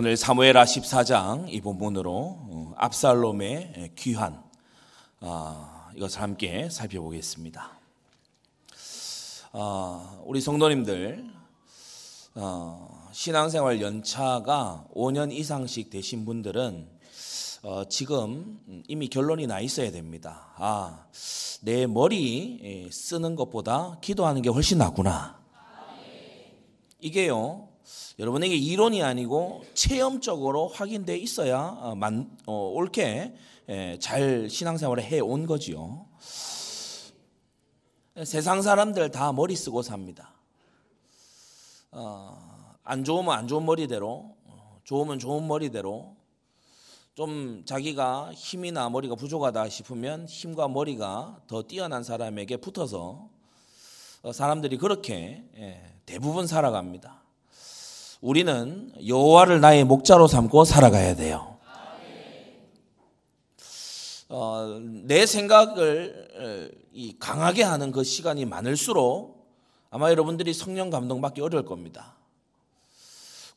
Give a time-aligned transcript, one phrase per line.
[0.00, 4.42] 오늘 사무엘하 14장 이 본문으로 어, 압살롬의 귀환
[5.20, 7.70] 아, 이것을 함께 살펴보겠습니다.
[9.52, 11.30] 아, 우리 성도님들
[12.36, 16.88] 어, 신앙생활 연차가 5년 이상씩 되신 분들은
[17.64, 18.58] 어, 지금
[18.88, 20.54] 이미 결론이 나 있어야 됩니다.
[20.56, 21.04] 아,
[21.60, 25.38] 내 머리 쓰는 것보다 기도하는 게 훨씬 낫구나.
[27.00, 27.69] 이게요.
[28.18, 33.34] 여러분에게 이론이 아니고 체험적으로 확인돼 있어야 어, 만, 어, 옳게
[33.68, 36.06] 에, 잘 신앙생활을 해온 거지요.
[38.24, 40.34] 세상 사람들 다 머리 쓰고 삽니다.
[41.92, 46.16] 어, 안 좋으면 안 좋은 머리대로, 어, 좋으면 좋은 머리대로,
[47.14, 53.28] 좀 자기가 힘이나 머리가 부족하다 싶으면 힘과 머리가 더 뛰어난 사람에게 붙어서
[54.22, 57.19] 어, 사람들이 그렇게 예, 대부분 살아갑니다.
[58.20, 61.58] 우리는 여호와를 나의 목자로 삼고 살아가야 돼요.
[64.28, 69.50] 어, 내 생각을 어, 강하게 하는 그 시간이 많을수록
[69.90, 72.16] 아마 여러분들이 성령 감동받기 어려울 겁니다.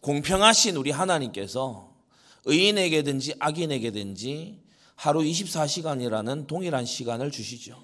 [0.02, 1.94] 공평하신 우리 하나님께서
[2.45, 4.64] 의인에게든지 악인에게든지
[4.95, 7.83] 하루 24시간이라는 동일한 시간을 주시죠.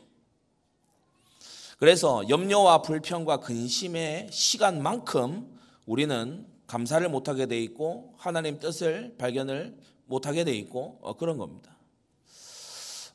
[1.77, 9.75] 그래서 염려와 불평과 근심의 시간만큼 우리는 감사를 못하게 돼 있고 하나님 뜻을 발견을
[10.05, 11.75] 못하게 돼 있고 어, 그런 겁니다.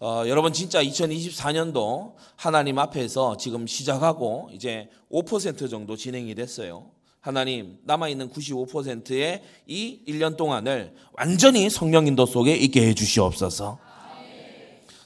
[0.00, 6.90] 어, 여러분 진짜 2024년도 하나님 앞에서 지금 시작하고 이제 5% 정도 진행이 됐어요.
[7.20, 13.78] 하나님 남아있는 95%의 이 1년 동안을 완전히 성령 인도 속에 있게 해 주시옵소서.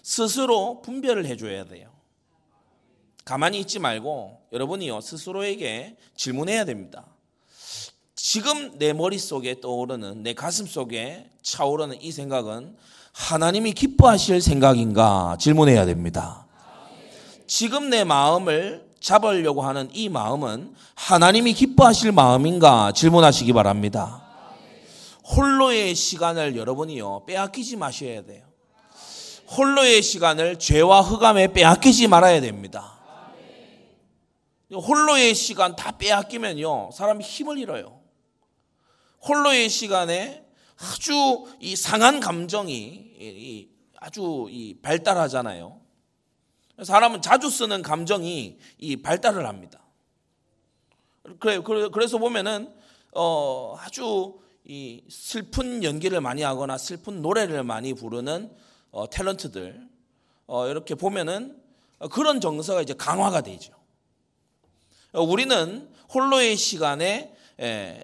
[0.02, 1.91] 스스로 분별을 해줘야 돼요.
[3.26, 7.17] 가만히 있지 말고 여러분이요 스스로에게 질문해야 됩니다.
[8.20, 12.76] 지금 내 머릿속에 떠오르는 내 가슴 속에 차오르는 이 생각은
[13.12, 16.44] 하나님이 기뻐하실 생각인가 질문해야 됩니다.
[17.47, 24.20] 지금 내 마음을 잡으려고 하는 이 마음은 하나님이 기뻐하실 마음인가 질문하시기 바랍니다.
[25.37, 28.43] 홀로의 시간을 여러분이요 빼앗기지 마셔야 돼요.
[29.56, 32.98] 홀로의 시간을 죄와 흑암에 빼앗기지 말아야 됩니다.
[34.72, 37.97] 홀로의 시간 다 빼앗기면요 사람이 힘을 잃어요.
[39.28, 40.44] 홀로의 시간에
[40.77, 45.81] 아주 이 상한 감정이 아주 이 발달하잖아요.
[46.83, 49.81] 사람은 자주 쓰는 감정이 이 발달을 합니다.
[51.41, 51.61] 그래
[51.93, 52.72] 그래서 보면은
[53.15, 58.50] 어 아주 이 슬픈 연기를 많이 하거나 슬픈 노래를 많이 부르는
[58.93, 59.88] 어 탤런트들
[60.47, 61.61] 어 이렇게 보면은
[62.12, 63.75] 그런 정서가 이제 강화가 되죠.
[65.12, 67.38] 우리는 홀로의 시간에 예,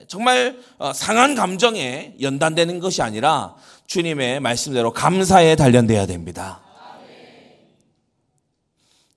[0.08, 3.54] 정말 어, 상한 감정에 연단되는 것이 아니라
[3.86, 6.60] 주님의 말씀대로 감사에 단련돼야 됩니다.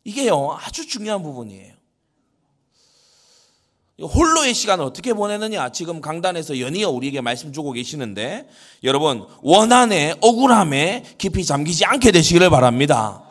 [0.04, 1.74] 이게요 아주 중요한 부분이에요.
[4.00, 8.48] 홀로의 시간을 어떻게 보내느냐 지금 강단에서 연이어 우리에게 말씀 주고 계시는데
[8.84, 13.24] 여러분 원한에 억울함에 깊이 잠기지 않게 되시기를 바랍니다.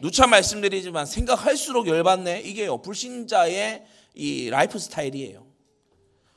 [0.00, 5.51] 누차 말씀드리지만 생각할수록 열받네 이게요 불신자의 이 라이프 스타일이에요.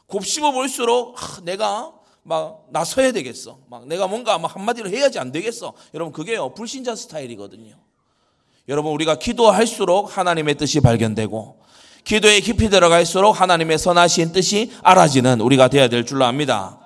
[0.08, 1.94] 곱씹어 볼수록 아, 내가
[2.24, 3.60] 막 나서야 되겠어.
[3.70, 5.74] 막 내가 뭔가 막 한마디로 해야지 안 되겠어.
[5.94, 7.76] 여러분 그게요 불신자 스타일이거든요.
[8.68, 11.62] 여러분 우리가 기도할수록 하나님의 뜻이 발견되고
[12.04, 16.80] 기도에 깊이 들어갈수록 하나님의 선하신 뜻이 알아지는 우리가 되어야 될 줄로 압니다.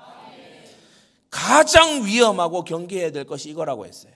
[1.30, 4.14] 가장 위험하고 경계해야 될 것이 이거라고 했어요.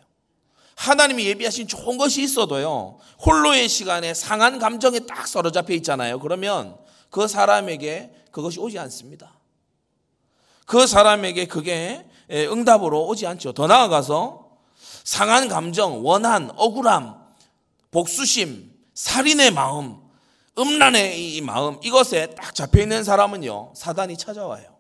[0.75, 6.20] 하나님이 예비하신 좋은 것이 있어도요, 홀로의 시간에 상한 감정에 딱 사로잡혀 있잖아요.
[6.20, 6.75] 그러면
[7.09, 9.39] 그 사람에게 그것이 오지 않습니다.
[10.66, 13.53] 그 사람에게 그게 응답으로 오지 않죠.
[13.53, 14.49] 더 나아가서
[15.03, 17.16] 상한 감정, 원한, 억울함,
[17.91, 19.97] 복수심, 살인의 마음,
[20.58, 24.78] 음란의 이 마음, 이것에 딱 잡혀 있는 사람은요, 사단이 찾아와요.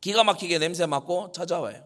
[0.00, 1.82] 기가 막히게 냄새 맡고 찾아와요.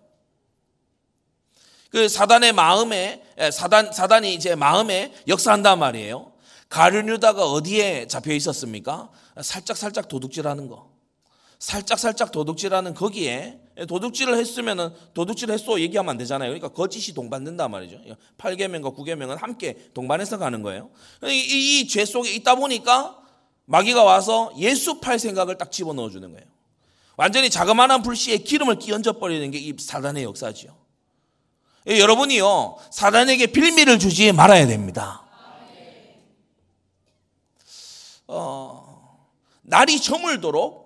[1.91, 3.23] 그 사단의 마음에,
[3.53, 6.33] 사단, 사단이 이제 마음에 역사한단 말이에요.
[6.69, 9.11] 가룟유다가 어디에 잡혀 있었습니까?
[9.41, 10.91] 살짝 살짝 도둑질하는 거.
[11.59, 16.49] 살짝 살짝 도둑질하는 거기에 도둑질을 했으면은 도둑질 했어 얘기하면 안 되잖아요.
[16.51, 17.99] 그러니까 거짓이 동반된단 말이죠.
[18.37, 20.91] 8계명과 9계명은 함께 동반해서 가는 거예요.
[21.25, 23.17] 이죄 속에 있다 보니까
[23.67, 26.47] 마귀가 와서 예수 팔 생각을 딱 집어넣어 주는 거예요.
[27.17, 30.75] 완전히 자그마한 불씨에 기름을 끼얹어 버리는 게 이 사단의 역사지요.
[31.87, 35.23] 여러분이요 사단에게 빌미를 주지 말아야 됩니다.
[38.27, 38.82] 어,
[39.63, 40.83] 날이 저물도록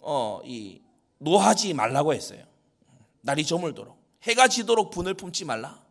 [0.00, 0.80] 어, 이
[1.18, 2.42] 노하지 말라고 했어요.
[3.22, 3.96] 날이 저물도록.
[4.24, 5.82] 해가 지도록 분을 품지 말라.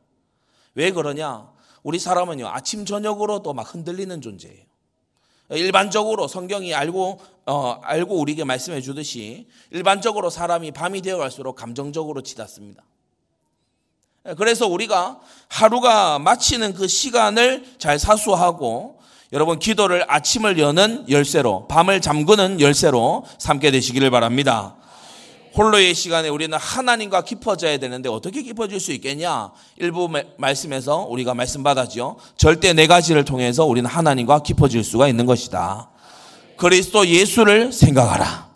[0.76, 1.52] 왜 그러냐?
[1.84, 4.64] 우리 사람은요, 아침, 저녁으로도 막 흔들리는 존재예요.
[5.50, 12.84] 일반적으로 성경이 알고, 어, 알고 우리에게 말씀해 주듯이 일반적으로 사람이 밤이 되어 갈수록 감정적으로 치닫습니다.
[14.38, 15.20] 그래서 우리가
[15.50, 19.00] 하루가 마치는 그 시간을 잘 사수하고
[19.34, 24.76] 여러분 기도를 아침을 여는 열쇠로 밤을 잠그는 열쇠로 삼게 되시기를 바랍니다.
[25.58, 29.52] 홀로의 시간에 우리는 하나님과 깊어져야 되는데 어떻게 깊어질 수 있겠냐?
[29.78, 30.08] 일부
[30.38, 32.18] 말씀에서 우리가 말씀 받았죠.
[32.38, 35.90] 절대 네 가지를 통해서 우리는 하나님과 깊어질 수가 있는 것이다.
[36.56, 38.50] 그리스도 예수를 생각하라.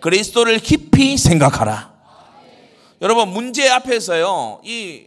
[0.00, 1.94] 그리스도를 깊이 생각하라.
[3.00, 4.60] 여러분 문제 앞에서요.
[4.62, 5.06] 이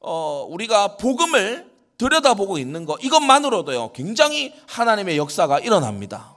[0.00, 1.73] 어, 우리가 복음을
[2.04, 3.92] 들여다보고 있는 것 이것만으로도요.
[3.92, 6.36] 굉장히 하나님의 역사가 일어납니다.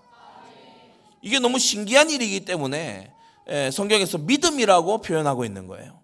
[1.21, 3.11] 이게 너무 신기한 일이기 때문에
[3.49, 5.99] 예, 성경에서 믿음이라고 표현하고 있는 거예요.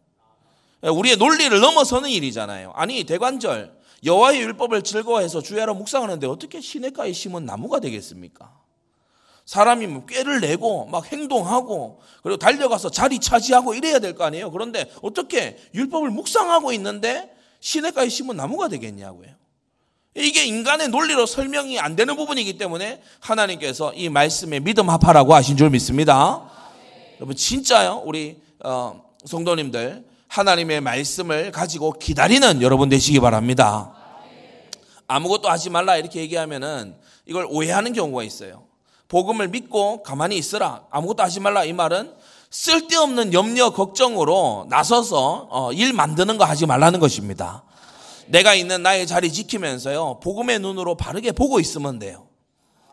[0.84, 2.74] 예, 우리의 논리를 넘어서는 일이잖아요.
[2.76, 3.74] 아니 대관절
[4.04, 8.52] 여호와의 율법을 즐거워해서 주야로 묵상하는데 어떻게 시냇가에 심은 나무가 되겠습니까?
[9.46, 14.52] 사람이 뭐 꾀를 내고 막 행동하고 그리고 달려가서 자리 차지하고 이래야 될 거 아니에요.
[14.52, 19.43] 그런데 어떻게 율법을 묵상하고 있는데 시냇가에 심은 나무가 되겠냐고요.
[20.16, 25.72] 이게 인간의 논리로 설명이 안 되는 부분이기 때문에 하나님께서 이 말씀에 믿음 합하라고 하신 줄
[25.72, 26.44] 믿습니다.
[27.18, 28.04] 여러분 진짜요?
[28.06, 33.96] 우리 어, 성도님들 하나님의 말씀을 가지고 기다리는 여러분 되시기 바랍니다.
[35.08, 36.96] 아무것도 하지 말라 이렇게 얘기하면은
[37.26, 38.64] 이걸 오해하는 경우가 있어요.
[39.08, 40.84] 복음을 믿고 가만히 있으라.
[40.92, 42.14] 아무것도 하지 말라 이 말은
[42.52, 47.64] 쓸데없는 염려 걱정으로 나서서 어, 일 만드는 거 하지 말라는 것입니다.
[48.28, 50.20] 내가 있는 나의 자리 지키면서요.
[50.22, 52.28] 복음의 눈으로 바르게 보고 있으면 돼요.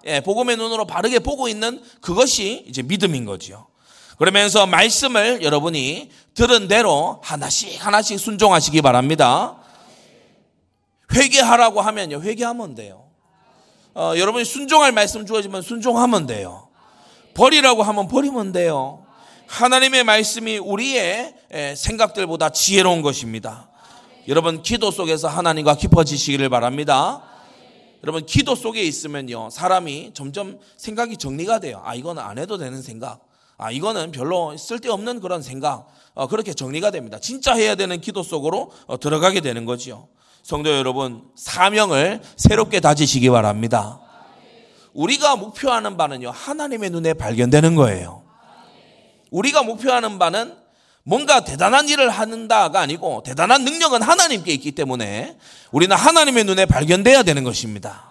[0.06, 3.67] 예, 복음의 눈으로 바르게 보고 있는 그것이 이제 믿음인 거지요.
[4.19, 9.56] 그러면서 말씀을 여러분이 들은 대로 하나씩 하나씩 순종하시기 바랍니다.
[11.15, 12.21] 회개하라고 하면요.
[12.21, 13.09] 회개하면 돼요.
[13.94, 16.69] 어, 여러분이 순종할 말씀 주어지면 순종하면 돼요.
[17.35, 19.06] 버리라고 하면 버리면 돼요.
[19.47, 21.35] 하나님의 말씀이 우리의
[21.76, 23.70] 생각들보다 지혜로운 것입니다.
[24.31, 27.21] 여러분 기도 속에서 하나님과 깊어지시기를 바랍니다.
[28.05, 31.82] 여러분 기도 속에 있으면요 사람이 점점 생각이 정리가 돼요.
[31.85, 33.27] 아 이거는 안 해도 되는 생각.
[33.59, 37.19] 아, 이거는 별로 쓸데없는 그런 생각, 어, 그렇게 정리가 됩니다.
[37.19, 40.09] 진짜 해야 되는 기도 속으로 어, 들어가게 되는 거지요.
[40.43, 44.00] 성도 여러분, 사명을 새롭게 다지시기 바랍니다.
[44.94, 48.23] 우리가 목표하는 바는요, 하나님의 눈에 발견되는 거예요.
[49.31, 50.60] 우리가 목표하는 바는
[51.02, 55.37] 뭔가 대단한 일을 하는다가 아니고 대단한 능력은 하나님께 있기 때문에
[55.73, 58.08] 우리는 하나님의 눈에 발견돼야 되는 것입니다.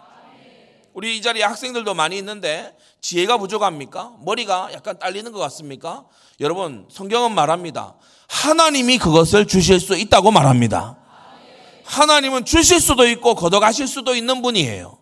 [0.93, 4.13] 우리 이 자리에 학생들도 많이 있는데 지혜가 부족합니까?
[4.21, 6.03] 머리가 약간 딸리는 것 같습니까?
[6.41, 7.95] 여러분, 성경은 말합니다.
[8.27, 10.97] 하나님이 그것을 주실 수 있다고 말합니다.
[11.85, 14.98] 하나님은 주실 수도 있고 걷어가실 수도 있는 분이에요.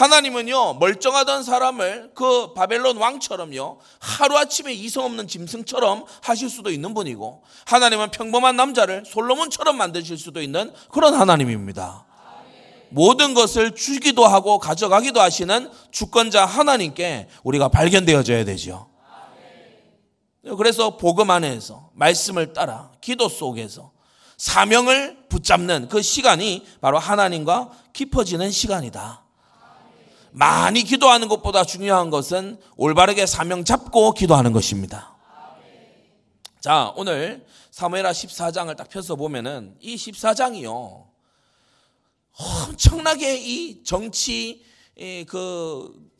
[0.00, 8.10] 하나님은요, 멀쩡하던 사람을 그 바벨론 왕처럼요, 하루아침에 이성 없는 짐승처럼 하실 수도 있는 분이고, 하나님은
[8.10, 12.06] 평범한 남자를 솔로몬처럼 만드실 수도 있는 그런 하나님입니다.
[12.88, 18.88] 모든 것을 주기도 하고 가져가기도 하시는 주권자 하나님께 우리가 발견되어져야 되죠.
[20.56, 23.92] 그래서 복음 안에서 말씀을 따라 기도 속에서
[24.38, 29.29] 사명을 붙잡는 그 시간이 바로 하나님과 깊어지는 시간이다.
[30.32, 35.16] 많이 기도하는 것보다 중요한 것은 올바르게 사명 잡고 기도하는 것입니다.
[36.60, 41.06] 자, 오늘 사무엘하 14장을 딱 펴서 보면은 이 14장이요.
[42.32, 44.64] 엄청나게 이 정치
[45.26, 46.10] 그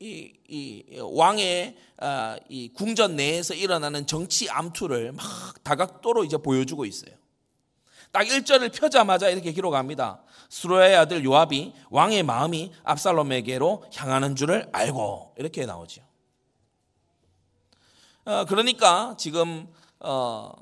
[0.00, 5.24] 이, 이 왕의 아, 이 궁전 내에서 일어나는 정치 암투를 막
[5.64, 7.12] 다각도로 이제 보여주고 있어요.
[8.12, 10.22] 딱 1절을 펴자마자 이렇게 기록합니다.
[10.48, 16.02] 수로의 아들 요압이 왕의 마음이 압살롬에게로 향하는 줄을 알고 이렇게 나오죠.
[18.24, 19.68] 어, 그러니까 지금
[20.00, 20.52] 어,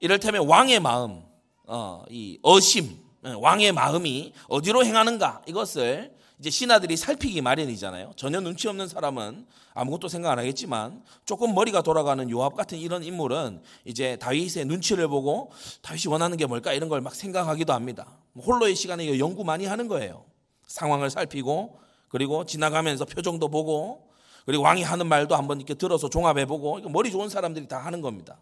[0.00, 1.22] 이를테면 왕의 마음,
[1.66, 6.13] 어, 이 어심, 예, 왕의 마음이 어디로 행하는가 이것을
[6.44, 8.12] 이제 신하들이 살피기 마련이잖아요.
[8.16, 13.62] 전혀 눈치 없는 사람은 아무것도 생각 안 하겠지만 조금 머리가 돌아가는 요압 같은 이런 인물은
[13.86, 18.18] 이제 다윗의 눈치를 보고 다윗이 원하는 게 뭘까 이런 걸 막 생각하기도 합니다.
[18.34, 20.26] 뭐 홀로의 시간에 연구 많이 하는 거예요.
[20.66, 24.10] 상황을 살피고 그리고 지나가면서 표정도 보고
[24.44, 28.36] 그리고 왕이 하는 말도 한번 이렇게 들어서 종합해 보고 머리 좋은 사람들이 다 하는 겁니다.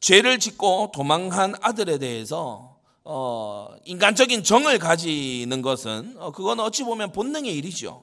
[0.00, 2.73] 죄를 짓고 도망한 아들에 대해서
[3.04, 8.02] 어, 인간적인 정을 가지는 것은 어, 그건 어찌 보면 본능의 일이죠.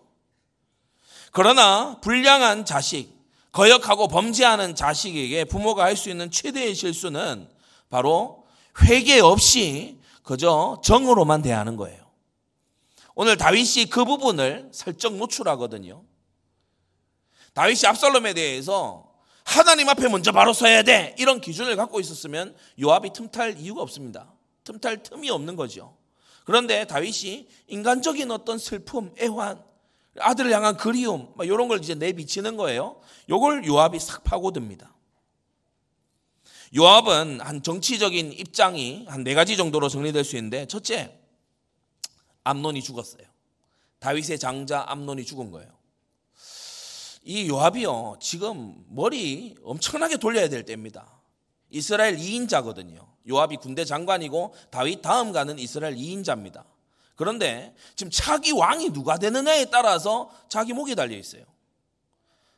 [1.31, 3.09] 그러나 불량한 자식,
[3.51, 7.49] 거역하고 범죄하는 자식에게 부모가 할 수 있는 최대의 실수는
[7.89, 8.45] 바로
[8.83, 11.99] 회개 없이 그저 정으로만 대하는 거예요.
[13.15, 16.03] 오늘 다윗이 그 부분을 살짝 노출하거든요.
[17.53, 19.11] 다윗이 압살롬에 대해서
[19.43, 21.15] 하나님 앞에 먼저 바로 서야 돼.
[21.17, 24.31] 이런 기준을 갖고 있었으면 요압이 틈탈 이유가 없습니다.
[24.63, 25.97] 틈탈 틈이 없는 거죠.
[26.45, 29.63] 그런데 다윗이 인간적인 어떤 슬픔, 애환,
[30.19, 32.99] 아들을 향한 그리움, 이런 걸 이제 내비치는 거예요.
[33.29, 34.93] 요걸 요압이 싹 파고듭니다.
[36.75, 41.17] 요압은 한 정치적인 입장이 한 네 가지 정도로 정리될 수 있는데 첫째,
[42.43, 43.23] 암논이 죽었어요.
[43.99, 45.69] 다윗의 장자 암논이 죽은 거예요.
[47.23, 51.21] 이 요압이요, 지금 머리 엄청나게 돌려야 될 때입니다.
[51.69, 53.10] 이스라엘 2인자거든요.
[53.27, 56.63] 요압이 군대 장관이고 다윗 다음 가는 이스라엘 2인자입니다.
[57.15, 61.43] 그런데 지금 차기 왕이 누가 되느냐에 따라서 자기 목이 달려 있어요.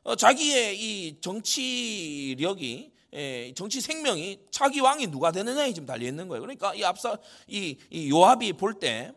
[0.04, 6.42] 어, 자기의 이 정치력이 예, 정치 생명이 차기 왕이 누가 되느냐에 지금 달려 있는 거예요.
[6.42, 7.18] 그러니까 이 앞서
[7.48, 9.14] 이, 이 요압이 볼 때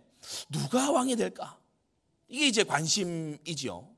[0.50, 1.59] 누가 왕이 될까?
[2.29, 3.88] 이게 이제 관심이지요.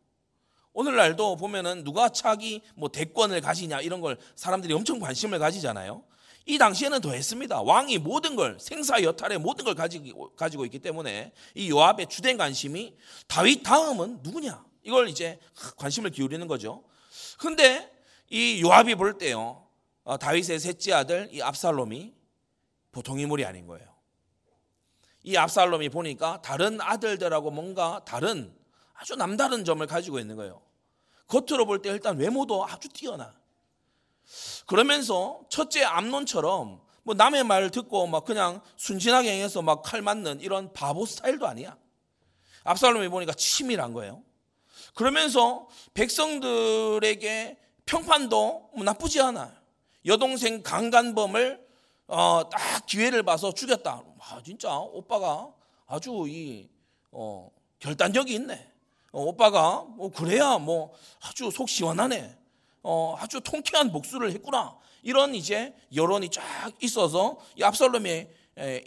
[0.73, 6.05] 오늘날도 보면은 누가 차기 뭐 대권을 가지냐 이런 걸 사람들이 엄청 관심을 가지잖아요.
[6.49, 7.61] 이 당시에는 더 했습니다.
[7.61, 12.97] 왕이 모든 걸 생사 여탈의 모든 걸 가지고 가지고 있기 때문에 이 요압의 주된 관심이
[13.27, 14.65] 다윗 다음은 누구냐?
[14.83, 15.39] 이걸 이제
[15.77, 16.85] 관심을 기울이는 거죠.
[17.39, 17.93] 근데
[18.31, 19.69] 이 요압이 볼 때요.
[20.05, 22.15] 어, 다윗의 셋째 아들 이 압살롬이
[22.93, 23.87] 보통 인물이 아닌 거예요.
[25.25, 28.57] 이 압살롬이 보니까 다른 아들들하고 뭔가 다른
[28.95, 30.63] 아주 남다른 점을 가지고 있는 거예요.
[31.27, 33.38] 겉으로 볼 때 일단 외모도 아주 뛰어나.
[34.67, 40.73] 그러면서 첫째 암론처럼 뭐 남의 말 듣고 막 그냥 순진하게 행해서 막 칼 맞는 이런
[40.73, 41.77] 바보 스타일도 아니야.
[42.65, 44.23] 압살롬이 보니까 치밀한 거예요.
[44.95, 47.57] 그러면서 백성들에게
[47.87, 49.57] 평판도 뭐 나쁘지 않아.
[50.05, 51.67] 여동생 강간범을
[52.09, 54.03] 어, 딱 기회를 봐서 죽였다.
[54.19, 55.53] 아, 진짜 오빠가
[55.87, 56.69] 아주 이
[57.11, 58.71] 어, 결단력이 있네.
[59.13, 60.93] 어, 오빠가 뭐 그래야 뭐
[61.23, 62.37] 아주 속 시원하네.
[62.91, 64.75] 어, 아주 통쾌한 복수를 했구나.
[65.03, 66.43] 이런 이제 여론이 쫙
[66.81, 68.31] 있어서 이 압살롬의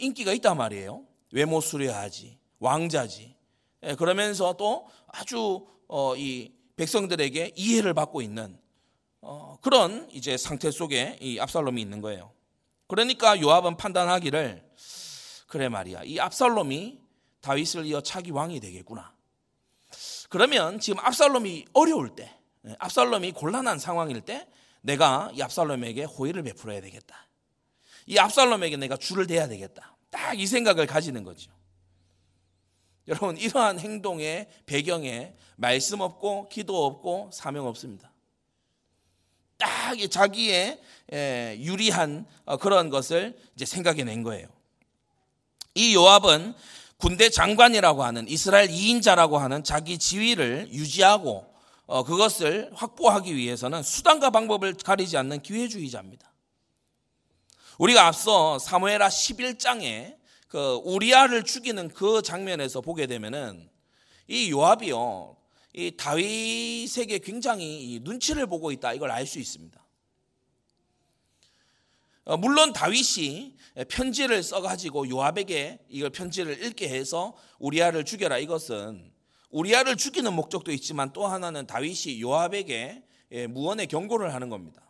[0.00, 1.04] 인기가 있단 말이에요.
[1.30, 3.36] 외모 수려하지, 왕자지.
[3.84, 8.58] 예, 그러면서 또 아주 어, 이 백성들에게 이해를 받고 있는
[9.20, 12.32] 어, 그런 이제 상태 속에 이 압살롬이 있는 거예요.
[12.88, 14.68] 그러니까 요압은 판단하기를
[15.46, 16.02] 그래 말이야.
[16.02, 16.98] 이 압살롬이
[17.40, 19.14] 다윗을 이어 차기 왕이 되겠구나.
[20.28, 22.41] 그러면 지금 압살롬이 어려울 때, 예,
[22.78, 24.48] 압살롬이 곤란한 상황일 때
[24.80, 27.28] 내가 이 압살롬에게 호의를 베풀어야 되겠다.
[28.06, 29.96] 이 압살롬에게 내가 줄을 대야 되겠다.
[30.10, 31.50] 딱 이 생각을 가지는 거죠.
[33.08, 38.12] 여러분 이러한 행동의 배경에 말씀 없고 기도 없고 사명 없습니다.
[39.58, 40.80] 딱 자기의
[41.12, 44.46] 예, 유리한 어, 그런 것을 이제 생각해 낸 거예요.
[45.74, 46.54] 이 요압은
[46.96, 51.51] 군대 장관이라고 하는 이스라엘 2인자라고 하는 자기 지위를 유지하고
[51.86, 56.32] 어, 그것을 확보하기 위해서는 수단과 방법을 가리지 않는 기회주의자입니다.
[57.78, 60.16] 우리가 앞서 사무엘하 11장에
[60.48, 63.68] 그 우리아를 죽이는 그 장면에서 보게 되면은
[64.28, 65.36] 이 요압이요.
[65.74, 69.82] 이 다윗에게 굉장히 눈치를 보고 있다 이걸 알 수 있습니다.
[72.24, 73.56] 어, 물론 다윗이
[73.88, 79.11] 편지를 써가지고 요압에게 이걸 편지를 읽게 해서 우리아를 죽여라 이것은
[79.52, 84.82] 우리아를 죽이는 목적도 있지만 또 하나는 다윗이 요압에게 예, 무언의 경고를 하는 겁니다.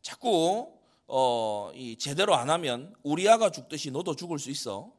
[0.00, 0.72] 자꾸
[1.06, 4.92] 어, 이 제대로 안 하면 우리아가 죽듯이 너도 죽을 수 있어.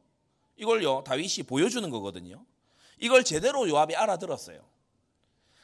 [0.56, 2.44] 이걸요 다윗이 보여주는 거거든요.
[2.98, 4.60] 이걸 제대로 요압이 알아들었어요.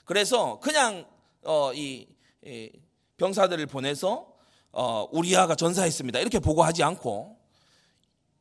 [0.04, 1.06] 그래서 그냥
[1.42, 2.08] 어, 이,
[2.44, 2.70] 이
[3.18, 4.34] 병사들을 보내서
[4.72, 6.20] 어, 우리아가 전사했습니다.
[6.20, 7.35] 이렇게 보고하지 않고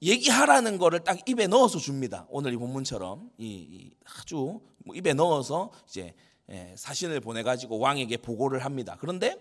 [0.01, 2.27] 얘기하라는 거를 딱 입에 넣어서 줍니다.
[2.29, 6.13] 오늘 이 본문처럼 이, 이 아주 뭐 입에 넣어서 이제
[6.49, 8.97] 예, 사신을 보내가지고 왕에게 보고를 합니다.
[8.99, 9.35] 그런데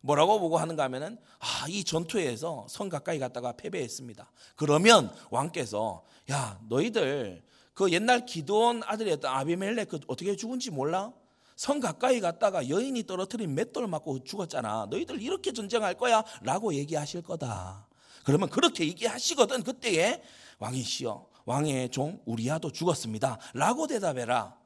[0.00, 4.30] 뭐라고 보고하는가 하면은 아, 이 전투에서 성 가까이 갔다가 패배했습니다.
[4.56, 7.42] 그러면 왕께서 야 너희들
[7.74, 11.12] 그 옛날 기도원 아들이었던 아비멜렉 그 어떻게 죽은지 몰라?
[11.56, 14.86] 성 가까이 갔다가 여인이 떨어뜨린 맷돌 맞고 죽었잖아.
[14.90, 16.24] 너희들 이렇게 전쟁할 거야?
[16.42, 17.86] 라고 얘기하실 거다.
[18.24, 19.62] 그러면 그렇게 얘기하시거든.
[19.62, 20.22] 그때에
[20.58, 23.38] 왕이시여, 왕의 종 우리야도 죽었습니다.
[23.54, 24.56] 라고 대답해라.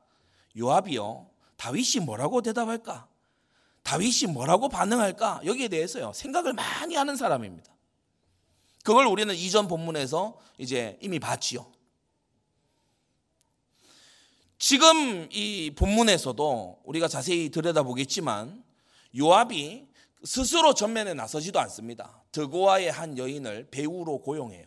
[0.56, 1.30] 요압이요.
[1.56, 3.08] 다윗이 뭐라고 대답할까?
[3.82, 5.42] 다윗이 뭐라고 반응할까?
[5.44, 6.12] 여기에 대해서요.
[6.14, 7.72] 생각을 많이 하는 사람입니다.
[8.82, 11.72] 그걸 우리는 이전 본문에서 이제 이미 봤지요.
[14.58, 18.64] 지금 이 본문에서도 우리가 자세히 들여다보겠지만
[19.16, 19.88] 요압이
[20.24, 22.23] 스스로 전면에 나서지도 않습니다.
[22.34, 24.66] 드고아의 한 여인을 배우로 고용해요.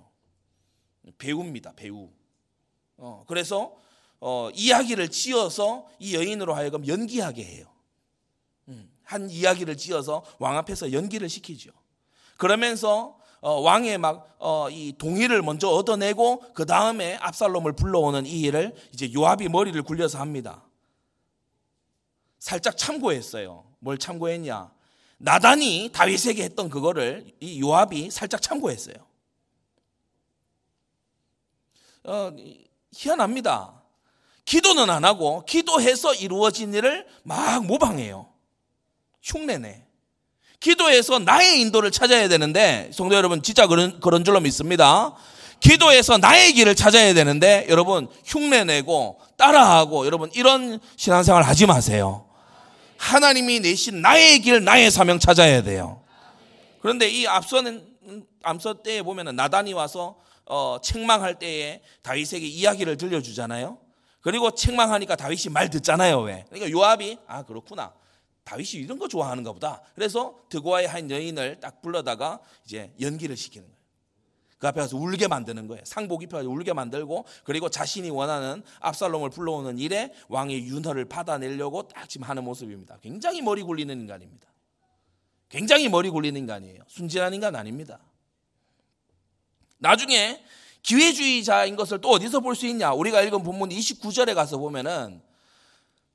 [1.18, 1.74] 배우입니다.
[1.76, 2.10] 배우.
[2.96, 3.76] 어, 그래서
[4.22, 7.66] 어, 이야기를 지어서 이 여인으로 하여금 연기하게 해요.
[8.70, 11.72] 음, 한 이야기를 지어서 왕 앞에서 연기를 시키죠.
[12.38, 19.12] 그러면서 어, 왕의 막이 어, 동의를 먼저 얻어내고 그 다음에 압살롬을 불러오는 이 일을 이제
[19.14, 20.64] 요압이 머리를 굴려서 합니다.
[22.40, 23.66] 살짝 참고했어요.
[23.80, 24.77] 뭘 참고했냐?
[25.18, 28.96] 나단이 다윗에게 했던 그거를 이 요압이 살짝 참고했어요.
[32.04, 32.32] 어,
[32.94, 33.82] 희한합니다.
[34.46, 38.28] 기도는 안 하고 기도해서 이루어진 일을 막 모방해요.
[39.22, 39.84] 흉내내.
[40.60, 45.14] 기도해서 나의 인도를 찾아야 되는데 성도 여러분 진짜 그런 그런 줄로 믿습니다.
[45.60, 52.27] 기도해서 나의 길을 찾아야 되는데 여러분 흉내내고 따라하고 여러분 이런 신앙생활 하지 마세요.
[52.98, 56.02] 하나님이 내신 나의 길, 나의 사명 찾아야 돼요.
[56.82, 57.86] 그런데 이 앞서는
[58.44, 63.78] 암서 때에 보면은 나단이 와서 어, 책망할 때에 다윗에게 이야기를 들려주잖아요.
[64.22, 66.22] 그리고 책망하니까 다윗이 말 듣잖아요.
[66.22, 66.46] 왜?
[66.50, 67.94] 그러니까 요압이 아 그렇구나.
[68.44, 69.82] 다윗이 이런 거 좋아하는가 보다.
[69.94, 73.77] 그래서 드고아의 한 여인을 딱 불러다가 이제 연기를 시키는 거예요.
[74.58, 75.84] 그 앞에 가서 울게 만드는 거예요.
[75.86, 82.28] 상복 입혀서 울게 만들고 그리고 자신이 원하는 압살롬을 불러오는 일에 왕의 윤허를 받아내려고 딱 지금
[82.28, 82.98] 하는 모습입니다.
[83.02, 84.48] 굉장히 머리 굴리는 인간입니다.
[85.50, 86.82] 굉장히 머리 굴리는 인간이에요.
[86.88, 88.00] 순진한 인간 아닙니다.
[89.78, 90.44] 나중에
[90.82, 92.94] 기회주의자인 것을 또 어디서 볼 수 있냐?
[92.94, 95.22] 우리가 읽은 본문 29절에 가서 보면은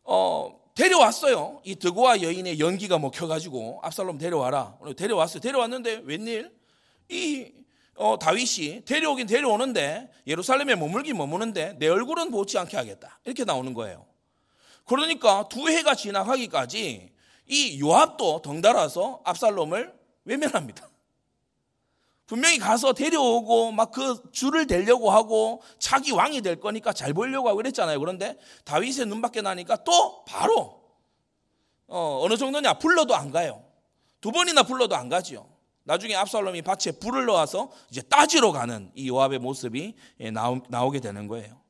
[0.02, 1.60] 어 데려왔어요.
[1.64, 4.78] 이 드고아 여인의 연기가 먹혀가지고 압살롬 데려와라.
[4.96, 5.40] 데려왔어요.
[5.40, 6.50] 데려왔는데 웬일?
[7.08, 7.52] 이
[7.96, 13.20] 어, 다윗이 데려오긴 데려오는데 예루살렘에 머물긴 머무는데 내 얼굴은 보지 않게 하겠다.
[13.24, 14.06] 이렇게 나오는 거예요.
[14.86, 17.12] 그러니까 두 해가 지나가기까지
[17.46, 19.92] 이 요압도 덩달아서 압살롬을
[20.24, 20.88] 외면합니다.
[22.26, 27.58] 분명히 가서 데려오고 막 그 줄을 대려고 하고 자기 왕이 될 거니까 잘 보이려고 하고
[27.58, 28.00] 그랬잖아요.
[28.00, 30.80] 그런데 다윗의 눈밖에 나니까 또 바로
[31.88, 33.62] 어, 어느 정도냐 불러도 안 가요.
[34.22, 35.51] 두 번이나 불러도 안 가지요.
[35.84, 41.60] 나중에 압살롬이 밭에 불을 넣어서 이제 따지러 가는 이 요압의 모습이 예, 나오게 되는 거예요.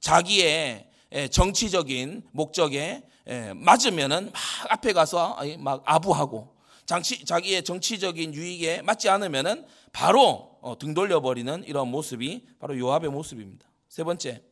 [0.00, 9.08] 자기의 예, 정치적인 목적에 예, 맞으면은 막 앞에 가서 막 아부하고 자기의 정치적인 유익에 맞지
[9.08, 13.66] 않으면은 바로 어, 등 돌려버리는 이런 모습이 바로 요압의 모습입니다.
[13.88, 14.42] 세 번째,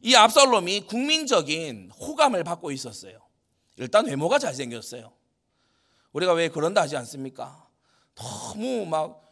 [0.00, 3.18] 이 압살롬이 국민적인 호감을 받고 있었어요.
[3.76, 5.12] 일단 외모가 잘생겼어요.
[6.16, 7.68] 우리가 왜 그런다 하지 않습니까?
[8.14, 9.22] 너무 막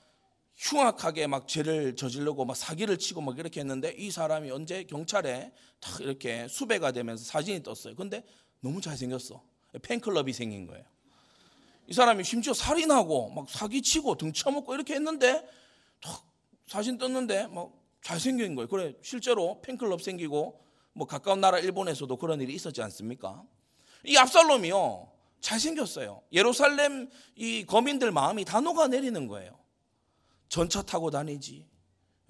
[0.54, 6.00] 흉악하게 막 죄를 저지르고 막 사기를 치고 막 이렇게 했는데 이 사람이 언제 경찰에 딱
[6.02, 7.94] 이렇게 수배가 되면서 사진이 떴어요.
[7.94, 8.22] 근데
[8.60, 9.42] 너무 잘생겼어.
[9.80, 10.84] 팬클럽이 생긴 거예요.
[11.86, 15.42] 이 사람이 심지어 살인하고 막 사기치고 등 쳐먹고 이렇게 했는데
[16.02, 16.22] 탁
[16.66, 18.68] 사진 떴는데 막 잘생긴 거예요.
[18.68, 23.42] 그래 실제로 팬클럽 생기고 뭐 가까운 나라 일본에서도 그런 일이 있었지 않습니까?
[24.04, 25.13] 이 압살롬이요
[25.44, 26.22] 잘생겼어요.
[26.32, 29.58] 예루살렘 이 거민들 마음이 다 녹아내리는 거예요.
[30.48, 31.66] 전차 타고 다니지.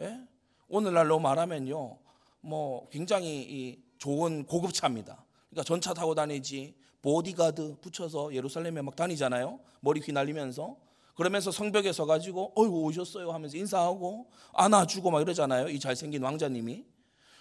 [0.00, 0.20] 예?
[0.68, 1.98] 오늘날로 말하면요
[2.40, 5.24] 뭐 굉장히 좋은 고급차입니다.
[5.48, 6.74] 그러니까 전차 타고 다니지.
[7.02, 9.60] 보디가드 붙여서 예루살렘에 막 다니잖아요.
[9.80, 10.76] 머리 휘날리면서.
[11.14, 15.68] 그러면서 성벽에 서 가지고, 어이구, 오셨어요 하면서 인사하고, 안아주고 막 이러잖아요.
[15.68, 16.84] 이 잘생긴 왕자님이.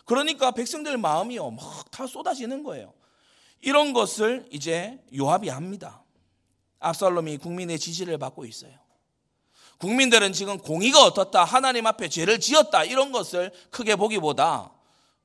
[0.06, 1.52] 그러니까 백성들 마음이요.
[1.52, 2.94] 막 다 쏟아지는 거예요.
[3.63, 6.04] 이런 것을 이제 요압이 합니다.
[6.80, 8.73] 압살롬이 국민의 지지를 받고 있어요.
[9.78, 14.71] 국민들은 지금 공의가 어떻다, 하나님 앞에 죄를 지었다, 이런 것을 크게 보기보다,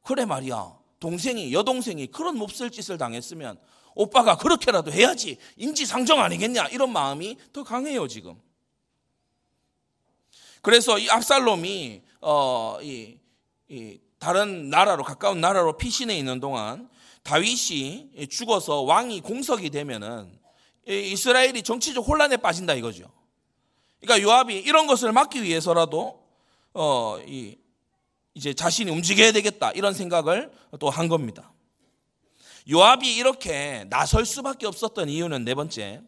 [0.02, 0.78] 그래 말이야.
[1.00, 3.58] 동생이, 여동생이 그런 몹쓸 짓을 당했으면
[3.94, 5.38] 오빠가 그렇게라도 해야지.
[5.56, 6.68] 인지상정 아니겠냐.
[6.68, 8.40] 이런 마음이 더 강해요, 지금.
[10.62, 13.18] 그래서 이 압살롬이, 어, 이,
[13.68, 16.88] 이 다른 나라로, 가까운 나라로 피신해 있는 동안
[17.28, 20.32] 다윗이 죽어서 왕이 공석이 되면은
[20.86, 23.12] 이스라엘이 정치적 혼란에 빠진다 이거죠.
[24.00, 26.26] 그러니까 요압이 이런 것을 막기 위해서라도
[26.72, 27.58] 어, 이,
[28.32, 31.52] 이제 자신이 움직여야 되겠다 이런 생각을 또 한 겁니다.
[32.70, 36.00] 요압이 이렇게 나설 수밖에 없었던 이유는 네 번째.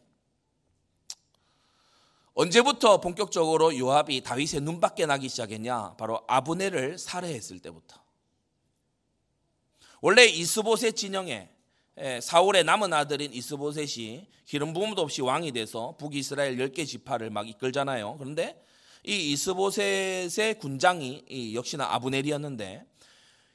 [2.32, 5.96] 언제부터 본격적으로 요압이 다윗의 눈밖에 나기 시작했냐?
[5.98, 7.99] 바로 아브네를 살해했을 때부터.
[10.00, 11.48] 원래 이스보셋 진영에
[12.22, 18.16] 사울의 남은 아들인 이스보셋이 기름 부음도 없이 왕이 돼서 북이스라엘 10개 지파를 막 이끌잖아요.
[18.18, 18.64] 그런데
[19.04, 22.84] 이 이스보셋의 군장이 역시나 아브넬이었는데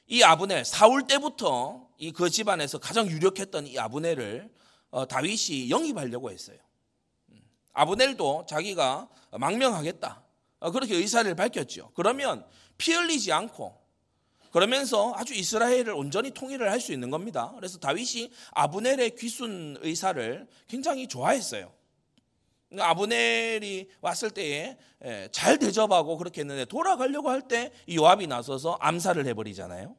[0.08, 4.48] 이 아브넬 사울 때부터 이 그 집안에서 가장 유력했던 이 아브넬을
[4.90, 6.58] 어, 다윗이 영입하려고 했어요.
[7.30, 10.22] 음, 아브넬도 자기가 망명하겠다.
[10.60, 11.90] 어, 그렇게 의사를 밝혔죠.
[11.94, 12.46] 그러면
[12.78, 13.85] 피 흘리지 않고
[14.56, 17.52] 그러면서 아주 이스라엘을 온전히 통일을 할 수 있는 겁니다.
[17.56, 21.70] 그래서 다윗이 아브넬의 귀순 의사를 굉장히 좋아했어요.
[22.78, 24.78] 아브넬이 왔을 때에
[25.30, 29.94] 잘 대접하고 그렇게 했는데 돌아가려고 할때 요압이 나서서 암살을 해버리잖아요.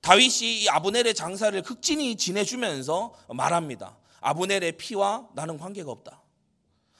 [0.00, 3.98] 다윗이 이 아브넬의 장사를 극진히 지내주면서 말합니다.
[4.20, 6.22] 아브넬의 피와 나는 관계가 없다.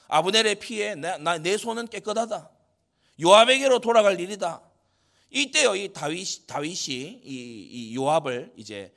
[0.09, 2.51] 아브넬의 피에 내, 내 손은 깨끗하다.
[3.23, 4.69] 요압에게로 돌아갈 일이다.
[5.31, 8.93] 이때요, 이 다윗, 다윗이 이, 이 요압을 이제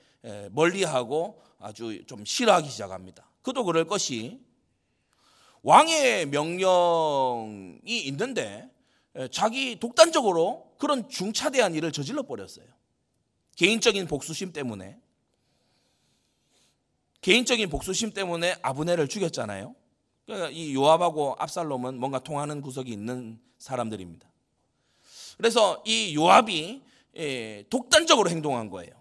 [0.52, 3.30] 멀리하고 아주 좀 싫어하기 시작합니다.
[3.42, 4.42] 그도 그럴 것이
[5.62, 8.70] 왕의 명령이 있는데
[9.32, 12.66] 자기 독단적으로 그런 중차대한 일을 저질러 버렸어요.
[13.56, 15.00] 개인적인 복수심 때문에
[17.22, 19.76] 개인적인 복수심 때문에 아브네를 죽였잖아요.
[20.26, 24.28] 그러니까 이 요압하고 압살롬은 뭔가 통하는 구석이 있는 사람들입니다.
[25.38, 26.82] 그래서 이 요압이
[27.18, 28.92] 예, 독단적으로 행동한 거예요.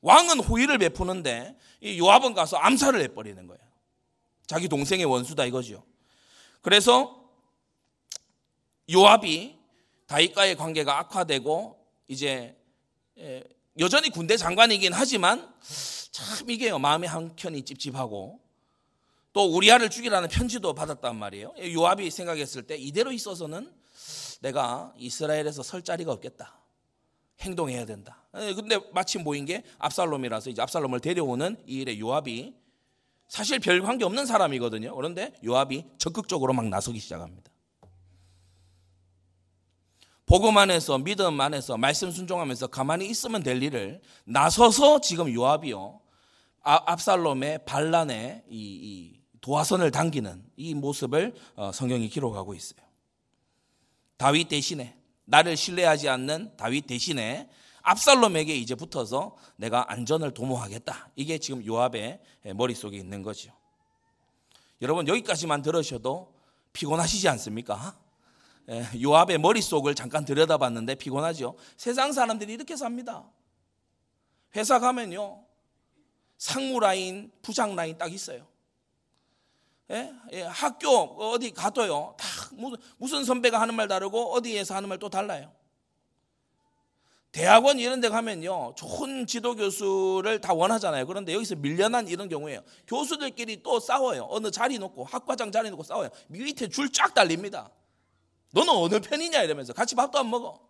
[0.00, 3.60] 왕은 호의를 베푸는데 이 요압은 가서 암살을 해버리는 거예요.
[4.46, 5.84] 자기 동생의 원수다 이거죠.
[6.60, 7.22] 그래서
[8.90, 9.58] 요압이
[10.06, 12.56] 다윗과의 관계가 악화되고 이제
[13.18, 13.44] 예,
[13.78, 15.52] 여전히 군대 장관이긴 하지만
[16.10, 18.40] 참 이게 마음의 한켠이 찝찝하고
[19.32, 21.54] 또 우리아를 죽이라는 편지도 받았단 말이에요.
[21.74, 23.72] 요압이 생각했을 때 이대로 있어서는
[24.42, 26.58] 내가 이스라엘에서 설 자리가 없겠다.
[27.40, 28.22] 행동해야 된다.
[28.36, 32.54] 예, 근데 마침 보인 게 압살롬이라서 이제 압살롬을 데려오는 이 일에 요압이
[33.28, 34.94] 사실 별 관계 없는 사람이거든요.
[34.94, 37.50] 그런데 요압이 적극적으로 막 나서기 시작합니다.
[40.26, 46.00] 복음 안에서 믿음 안에서 말씀 순종하면서 가만히 있으면 될 일을 나서서 지금 요압이요
[46.62, 52.91] 아, 압살롬의 반란에 이, 이 도화선을 당기는 이 모습을 어, 성경이 기록하고 있어요.
[54.22, 57.50] 다윗 대신에 나를 신뢰하지 않는 다윗 대신에
[57.82, 61.10] 압살롬에게 이제 붙어서 내가 안전을 도모하겠다.
[61.16, 62.20] 이게 지금 요압의
[62.54, 63.52] 머릿속에 있는 거죠.
[64.80, 66.32] 여러분 여기까지만 들으셔도
[66.72, 67.98] 피곤하시지 않습니까?
[69.02, 71.56] 요압의 머릿속을 잠깐 들여다봤는데 피곤하죠.
[71.76, 73.28] 세상 사람들이 이렇게 삽니다.
[74.54, 75.44] 회사 가면요.
[76.38, 78.46] 상무 라인, 부장 라인 딱 있어요.
[79.90, 80.12] 예?
[80.30, 80.88] 예, 학교
[81.32, 82.14] 어디 가도요.
[82.16, 85.52] 다 무슨, 무슨 선배가 하는 말 다르고 어디에서 하는 말 또 달라요.
[87.32, 88.74] 대학원 이런 데 가면요.
[88.76, 91.06] 좋은 지도 교수를 다 원하잖아요.
[91.06, 92.60] 그런데 여기서 밀려난 이런 경우에요.
[92.86, 94.26] 교수들끼리 또 싸워요.
[94.30, 96.10] 어느 자리 놓고 학과장 자리 놓고 싸워요.
[96.28, 97.70] 밑에 줄 쫙 달립니다.
[98.52, 100.60] 너는 어느 편이냐 이러면서 같이 밥도 안 먹어.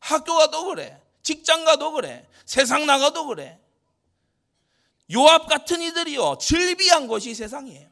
[0.00, 1.00] 학교 가도 그래.
[1.22, 2.26] 직장 가도 그래.
[2.44, 3.60] 세상 나가도 그래.
[5.12, 6.38] 요압 같은 이들이요.
[6.40, 7.88] 즐비한 것이 세상이에요.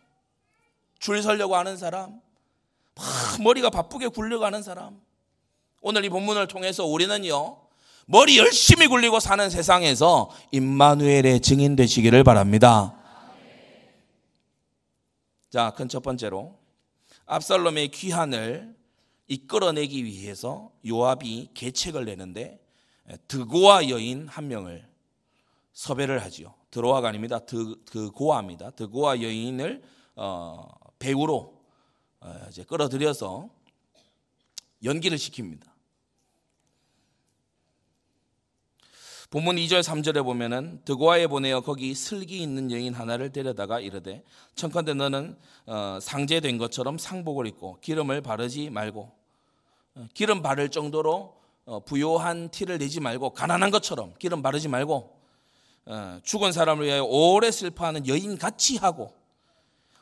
[0.98, 2.20] 줄 서려고 하는 사람,
[3.43, 5.01] 머리가 바쁘게 굴려가는 사람.
[5.81, 7.59] 오늘 이 본문을 통해서 우리는요.
[8.07, 12.95] 머리 열심히 굴리고 사는 세상에서 임마누엘의 증인 되시기를 바랍니다.
[15.51, 16.59] 자, 큰 첫 번째로
[17.27, 18.75] 압살롬의 귀환을
[19.29, 22.61] 이끌어내기 위해서 요압이 계책을 내는데
[23.29, 24.87] 드고아 여인 한 명을
[25.73, 26.55] 섭외를 하지요.
[26.71, 27.39] 드로아가 아닙니다.
[27.39, 28.71] 드, 드고아입니다.
[28.71, 29.83] 드고아 여인을
[30.17, 31.54] 어, 배우로 어,
[32.49, 33.49] 이제 끌어들여서
[34.85, 35.75] 연기를 시킵니다.
[39.31, 44.23] 본문 2절 3절에 보면은 드고아에 보내어 거기 슬기 있는 여인 하나를 데려다가 이르되
[44.55, 49.11] 청컨대 너는 어, 상제된 것처럼 상복을 입고 기름을 바르지 말고
[49.97, 51.35] 어, 기름 바를 정도로
[51.65, 55.13] 어, 부요한 티를 내지 말고 가난한 것처럼 기름 바르지 말고
[56.23, 59.13] 죽은 사람을 위하여 오래 슬퍼하는 여인 같이 하고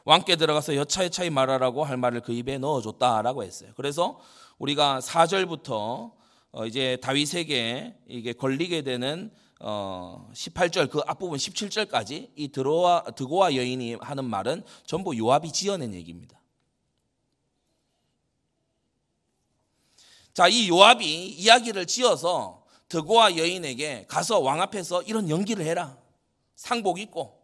[0.05, 3.73] 왕께 들어가서 여차여차히 말하라고 할 말을 그 입에 넣어줬다라고 했어요.
[3.77, 4.21] 그래서
[4.59, 6.13] 우리가 4절부터
[6.53, 13.95] 어, 이제 다윗에게 이게 걸리게 되는 어 18절 그 앞부분 17절까지 이 드로와 드고와 여인이
[14.01, 16.41] 하는 말은 전부 요압이 지어낸 얘기입니다.
[20.35, 25.97] 자, 이 요압이 이야기를 지어서 드고와 여인에게 가서 왕 앞에서 이런 연기를 해라.
[26.57, 27.42] 상복 입고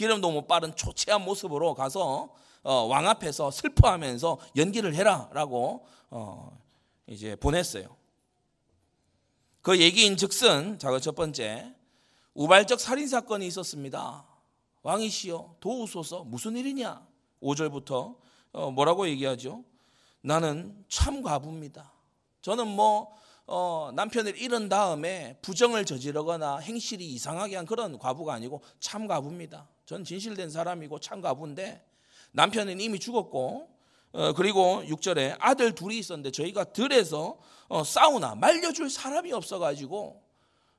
[0.00, 2.30] 기름 도 못 바른 초췌한 모습으로 가서
[2.62, 6.58] 어, 왕 앞에서 슬퍼하면서 연기를 해라라고 어,
[7.06, 7.94] 이제 보냈어요.
[9.60, 11.74] 그 얘기인 즉슨 자, 첫 번째
[12.32, 14.24] 우발적 살인 사건이 있었습니다.
[14.82, 17.06] 왕이시여 도우소서 무슨 일이냐?
[17.42, 18.16] 5절부터
[18.52, 19.62] 어, 뭐라고 얘기하죠?
[20.22, 21.92] 나는 참 과부입니다.
[22.40, 23.14] 저는 뭐
[23.52, 29.68] 어, 남편을 잃은 다음에 부정을 저지르거나 행실이 이상하게 한 그런 과부가 아니고 참 과부입니다.
[29.86, 31.84] 전 진실된 사람이고 참 과부인데
[32.30, 33.68] 남편은 이미 죽었고
[34.12, 40.22] 어, 그리고 6절에 아들 둘이 있었는데 저희가 들에서 어, 싸우나 말려줄 사람이 없어가지고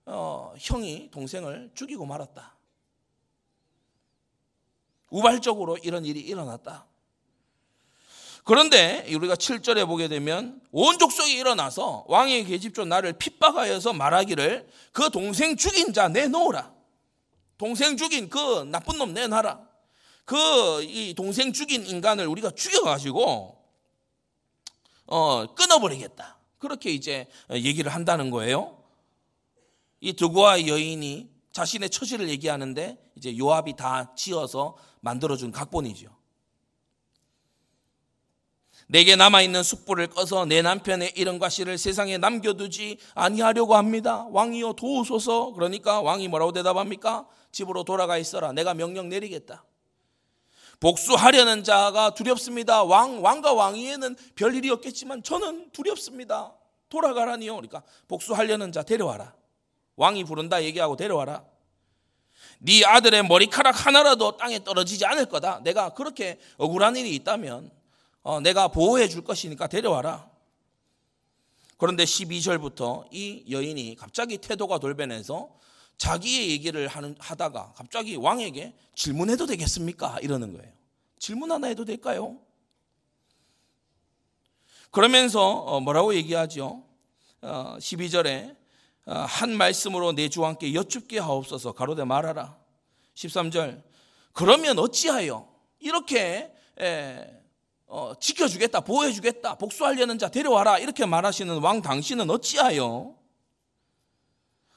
[0.06, 2.56] 어, 형이 동생을 죽이고 말았다.
[5.10, 6.88] 우발적으로 이런 일이 일어났다.
[8.44, 15.56] 그런데 우리가 7절에 보게 되면 온 족속이 일어나서 왕의 계집종 나를 핍박하여서 말하기를 그 동생
[15.56, 16.74] 죽인 자 내놓으라.
[17.58, 19.70] 동생 죽인 그 나쁜 놈 내놔라.
[20.26, 23.58] 그 이 동생 죽인 인간을 우리가 죽여가지고
[25.08, 26.38] 어 끊어버리겠다.
[26.58, 28.84] 그렇게 이제 얘기를 한다는 거예요.
[30.00, 36.21] 이 드고아 여인이 자신의 처지를 얘기하는데 이제 요압이 다 지어서 만들어준 각본이죠.
[38.92, 44.28] 내게 남아있는 숯불을 꺼서 내 남편의 이름과 씨를 세상에 남겨두지 아니하려고 합니다.
[44.32, 45.54] 왕이여 도우소서.
[45.54, 47.26] 그러니까 왕이 뭐라고 대답합니까?
[47.54, 48.52] 집으로 돌아가 있어라.
[48.52, 49.64] 내가 명령 내리겠다.
[50.82, 52.84] 복수하려는 자가 두렵습니다.
[52.84, 56.54] 왕, 왕과 왕위에는 별일이 없겠지만 저는 두렵습니다.
[56.90, 57.56] 돌아가라니요.
[57.56, 59.34] 그러니까 복수하려는 자 데려와라.
[59.96, 61.46] 왕이 부른다 얘기하고 데려와라.
[62.60, 65.62] 네 아들의 머리카락 하나라도 땅에 떨어지지 않을 거다.
[65.64, 67.80] 내가 그렇게 억울한 일이 있다면
[68.24, 70.30] 어, 내가 보호해 줄 것이니까 데려와라.
[71.78, 75.50] 그런데 12절부터 이 여인이 갑자기 태도가 돌변해서
[75.98, 80.20] 자기의 얘기를 하는, 하다가 갑자기 왕에게 질문해도 되겠습니까?
[80.22, 80.72] 이러는 거예요.
[81.18, 82.40] 질문 하나 해도 될까요?
[84.92, 86.84] 그러면서 어, 뭐라고 얘기하죠?
[87.42, 88.56] 12절에
[89.06, 92.58] 어, 어, 한 말씀으로 내 주와 함께 여쭙게 하옵소서 가로되 말하라.
[93.16, 93.84] 13절
[94.34, 96.54] 그러면 어찌하여 이렇게
[97.94, 103.14] 어, 지켜주겠다, 보호해주겠다, 복수하려는 자 데려와라 이렇게 말하시는 왕 당신은 어찌하여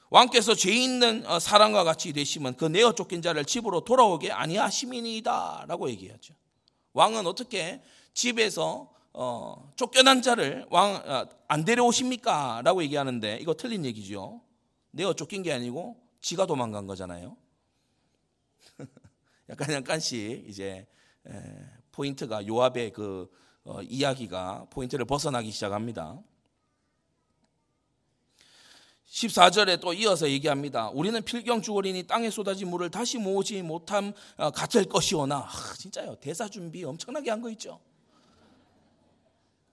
[0.09, 6.35] 왕께서 죄 있는 어, 사람과 같이 되시면 그 내어 쫓긴 자를 집으로 돌아오게 아니하시민이다라고 얘기하죠.
[6.91, 7.81] 왕은 어떻게
[8.13, 14.41] 집에서 어, 쫓겨난 자를 왕안 어, 데려오십니까?라고 얘기하는데 이거 틀린 얘기죠.
[14.91, 17.37] 내어 쫓긴 게 아니고 지가 도망간 거잖아요.
[19.49, 20.85] 약간 약간씩 이제
[21.99, 23.31] 포인트가 요압의 그
[23.63, 26.19] 어, 이야기가 포인트를 벗어나기 시작합니다.
[29.07, 30.89] 14절에 또 이어서 얘기합니다.
[30.89, 36.15] 우리는 필경 주거리니 땅에 쏟아진 물을 다시 모으지 못함 어, 같을 것이오나 아, 진짜요.
[36.19, 37.79] 대사 준비 엄청나게 한 거 있죠.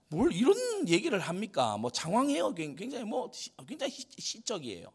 [0.07, 0.55] 뭘 이런
[0.87, 1.75] 얘기를 합니까?
[1.77, 2.53] 뭐 장황해요.
[2.53, 3.31] 굉장히 뭐
[3.67, 4.87] 굉장히 시적이에요.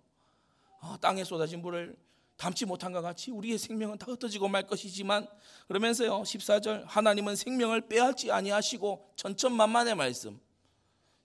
[0.81, 1.95] 아, 땅에 쏟아진 물을
[2.38, 5.29] 담지 못한 것 같이 우리의 생명은 다 흩어지고 말 것이지만
[5.66, 10.40] 그러면서요 14절 하나님은 생명을 빼앗지 아니하시고 천천만만의 말씀.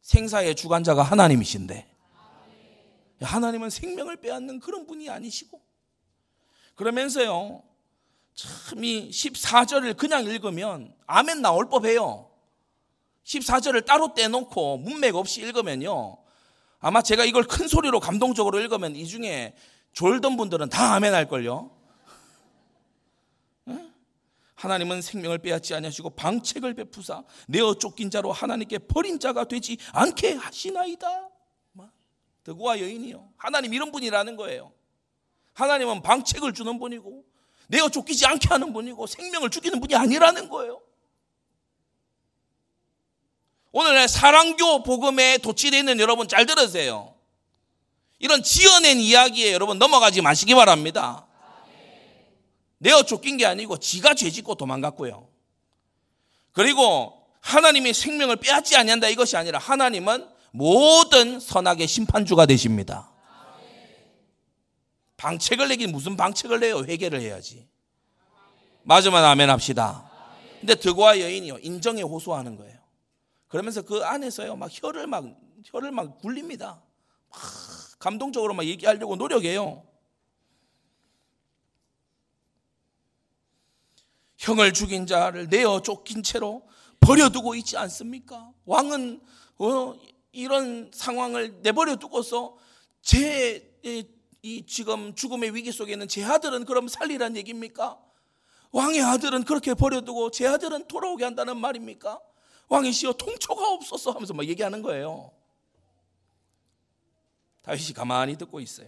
[0.02, 1.88] 생사의 주관자가 하나님이신데.
[3.22, 5.62] 하나님은 생명을 빼앗는 그런 분이 아니시고.
[6.76, 7.64] 그러면서요
[8.34, 12.32] 참 이 14절을 그냥 읽으면 아멘 나올 법해요.
[13.24, 16.18] 14절을 따로 떼놓고 문맥 없이 읽으면요
[16.80, 19.56] 아마 제가 이걸 큰 소리로 감동적으로 읽으면 이 중에
[19.94, 21.72] 졸던 분들은 다 아멘 할걸요.
[24.56, 31.30] 하나님은 생명을 빼앗지 아니하시고 방책을 베푸사 내어 쫓긴 자로 하나님께 버린 자가 되지 않게 하시나이다.
[32.44, 33.34] 드고와 여인이요.
[33.38, 34.74] 하나님 이런 분이라는 거예요.
[35.54, 37.26] 하나님은 방책을 주는 분이고
[37.68, 40.82] 내어 쫓기지 않게 하는 분이고 생명을 죽이는 분이 아니라는 거예요.
[43.72, 47.13] 오늘날 사랑교 복음에 도취되어 있는 여러분 잘 들으세요.
[48.24, 51.28] 이런 지어낸 이야기에 여러분 넘어가지 마시기 바랍니다.
[52.78, 55.28] 내어 쫓긴 게 아니고 지가 죄 짓고 도망갔고요.
[56.54, 63.12] 그리고 하나님이 생명을 빼앗지 아니한다 이것이 아니라 하나님은 모든 선악의 심판주가 되십니다.
[65.18, 66.86] 방책을 내긴 무슨 방책을 내요?
[66.86, 67.68] 회개를 해야지.
[68.84, 70.10] 맞으면 아멘 합시다.
[70.62, 72.80] 근데 드고와 여인이요 인정에 호소하는 거예요.
[73.50, 75.26] 그러면서 그 안에서요 막 혀를 막
[75.66, 76.82] 혀를 막 굴립니다.
[77.34, 77.42] 막
[78.00, 79.84] 감동적으로 막 얘기하려고 노력해요.
[84.38, 86.68] 형을 죽인 자를 내어 쫓긴 채로
[87.00, 88.52] 버려두고 있지 않습니까?
[88.66, 89.22] 왕은
[89.60, 89.96] 어,
[90.32, 92.58] 이런 상황을 내버려 두고서
[93.02, 93.74] 제
[94.46, 97.98] 이 지금 죽음의 위기 속에 있는 제 아들은 그럼 살리란 얘기입니까?
[98.74, 102.20] 왕의 아들은 그렇게 버려두고 제 아들은 돌아오게 한다는 말입니까?
[102.68, 105.32] 왕이시여 통초가 없어서 하면서 막 얘기하는 거예요.
[107.64, 108.88] 다윗이 가만히 듣고 있어요.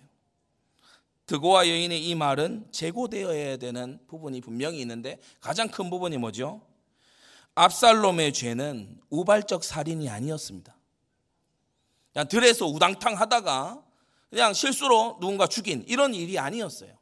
[1.26, 6.62] 드고와 여인의 이 말은 재고되어야 되는 부분이 분명히 있는데 가장 큰 부분이 뭐죠?
[7.56, 10.76] 압살롬의 죄는 우발적 살인이 아니었습니다.
[12.14, 13.82] 그냥 들에서 우당탕 하다가
[14.30, 16.96] 그냥 실수로 누군가 죽인 이런 일이 아니었어요.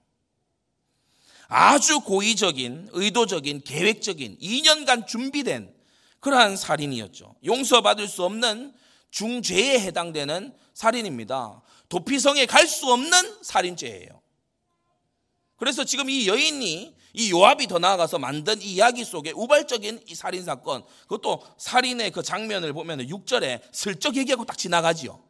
[1.48, 5.74] 아주 고의적인, 의도적인, 계획적인 2년간 준비된
[6.20, 7.36] 그러한 살인이었죠.
[7.46, 8.74] 용서받을 수 없는
[9.14, 11.62] 중죄에 해당되는 살인입니다.
[11.88, 14.22] 도피성에 갈 수 없는 살인죄예요.
[15.56, 20.44] 그래서 지금 이 여인이 이 요압이 더 나아가서 만든 이 이야기 속에 우발적인 이 살인
[20.44, 25.24] 사건, 그것도 살인의 그 장면을 보면 6절에 슬쩍 얘기하고 딱 지나가지요.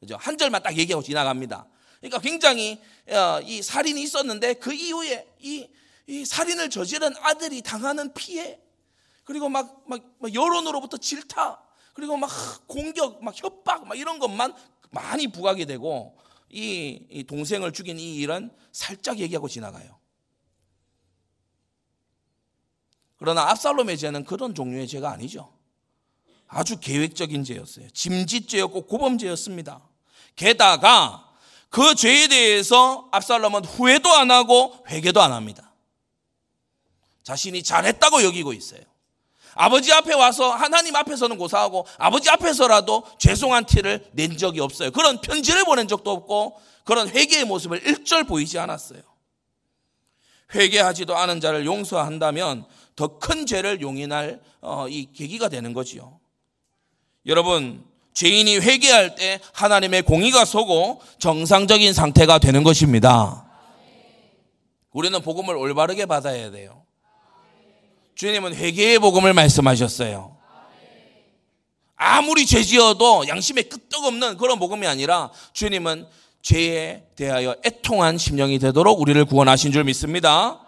[0.00, 0.16] 그죠?
[0.18, 1.68] 한 절만 딱 얘기하고 지나갑니다.
[2.00, 5.68] 그러니까 굉장히 어, 이 살인이 있었는데 그 이후에 이,
[6.08, 8.58] 이 살인을 저지른 아들이 당하는 피해,
[9.22, 11.62] 그리고 막, 막, 막 여론으로부터 질타,
[11.98, 12.30] 그리고 막
[12.68, 14.54] 공격, 막 협박, 막 이런 것만
[14.90, 16.16] 많이 부각이 되고
[16.48, 19.98] 이, 이 동생을 죽인 이 일은 살짝 얘기하고 지나가요.
[23.16, 25.52] 그러나 압살롬의 죄는 그런 종류의 죄가 아니죠.
[26.46, 27.90] 아주 계획적인 죄였어요.
[27.90, 29.82] 짐짓죄였고 고범죄였습니다.
[30.36, 31.28] 게다가
[31.68, 35.74] 그 죄에 대해서 압살롬은 후회도 안 하고 회개도 안 합니다.
[37.24, 38.82] 자신이 잘했다고 여기고 있어요.
[39.60, 44.92] 아버지 앞에 와서 하나님 앞에서는 고사하고 아버지 앞에서라도 죄송한 티를 낸 적이 없어요.
[44.92, 49.00] 그런 편지를 보낸 적도 없고 그런 회개의 모습을 일절 보이지 않았어요.
[50.54, 56.20] 회개하지도 않은 자를 용서한다면 더 큰 죄를 용인할 어, 이 계기가 되는 거지요.
[57.26, 63.44] 여러분, 죄인이 회개할 때 하나님의 공의가 서고 정상적인 상태가 되는 것입니다.
[64.92, 66.84] 우리는 복음을 올바르게 받아야 돼요.
[68.18, 70.36] 주님은 회개의 복음을 말씀하셨어요.
[71.94, 76.04] 아무리 죄 지어도 양심에 끄떡없는 그런 복음이 아니라 주님은
[76.42, 80.60] 죄에 대하여 애통한 심령이 되도록 우리를 구원하신 줄 믿습니다.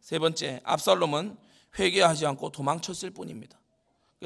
[0.00, 1.36] 세 번째, 압살롬은
[1.78, 3.56] 회개하지 않고 도망쳤을 뿐입니다.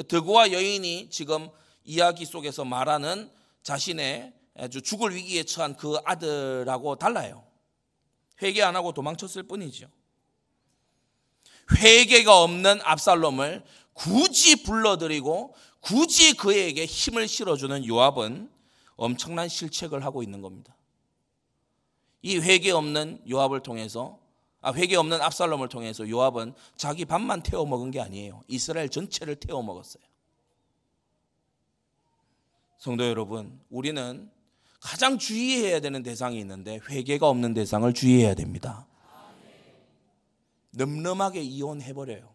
[0.08, 1.50] 드고와 여인이 지금
[1.84, 3.30] 이야기 속에서 말하는
[3.62, 4.32] 자신의
[4.82, 7.44] 죽을 위기에 처한 그 아들하고 달라요.
[8.40, 9.88] 회개 안 하고 도망쳤을 뿐이죠.
[11.74, 18.50] 회개가 없는 압살롬을 굳이 불러들이고 굳이 그에게 힘을 실어주는 요압은
[18.96, 20.76] 엄청난 실책을 하고 있는 겁니다.
[22.22, 24.18] 이 회개 없는 요압을 통해서
[24.60, 28.42] 아, 회개 없는 압살롬을 통해서 요압은 자기 밥만 태워 먹은 게 아니에요.
[28.48, 30.02] 이스라엘 전체를 태워 먹었어요.
[32.78, 34.28] 성도 여러분, 우리는
[34.80, 38.86] 가장 주의해야 되는 대상이 있는데 회개가 없는 대상을 주의해야 됩니다.
[40.76, 42.34] 늠름하게 이혼해버려요.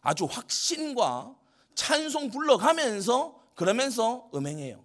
[0.00, 1.36] 아주 확신과
[1.74, 4.84] 찬송 불러가면서 그러면서 음행해요.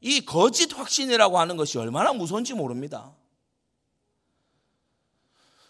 [0.00, 3.14] 이 거짓 확신이라고 하는 것이 얼마나 무서운지 모릅니다.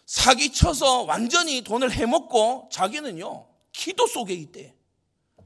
[0.05, 4.75] 사기쳐서 완전히 돈을 해먹고 자기는요, 기도 속에 있대.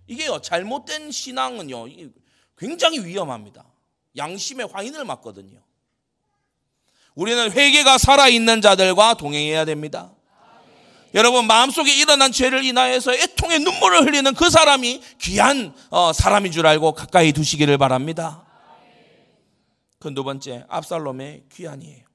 [0.07, 1.85] 이게요, 잘못된 신앙은요,
[2.57, 3.65] 굉장히 위험합니다.
[4.17, 5.61] 양심의 화인을 맞거든요.
[7.15, 10.11] 우리는 회개가 살아있는 자들과 동행해야 됩니다.
[11.13, 16.93] 여러분 마음속에 일어난 죄를 인하여서 애통의 눈물을 흘리는 그 사람이 귀한 어, 사람인 줄 알고
[16.93, 18.45] 가까이 두시기를 바랍니다.
[20.01, 22.05] 그 두 번째 압살롬의 귀한이에요.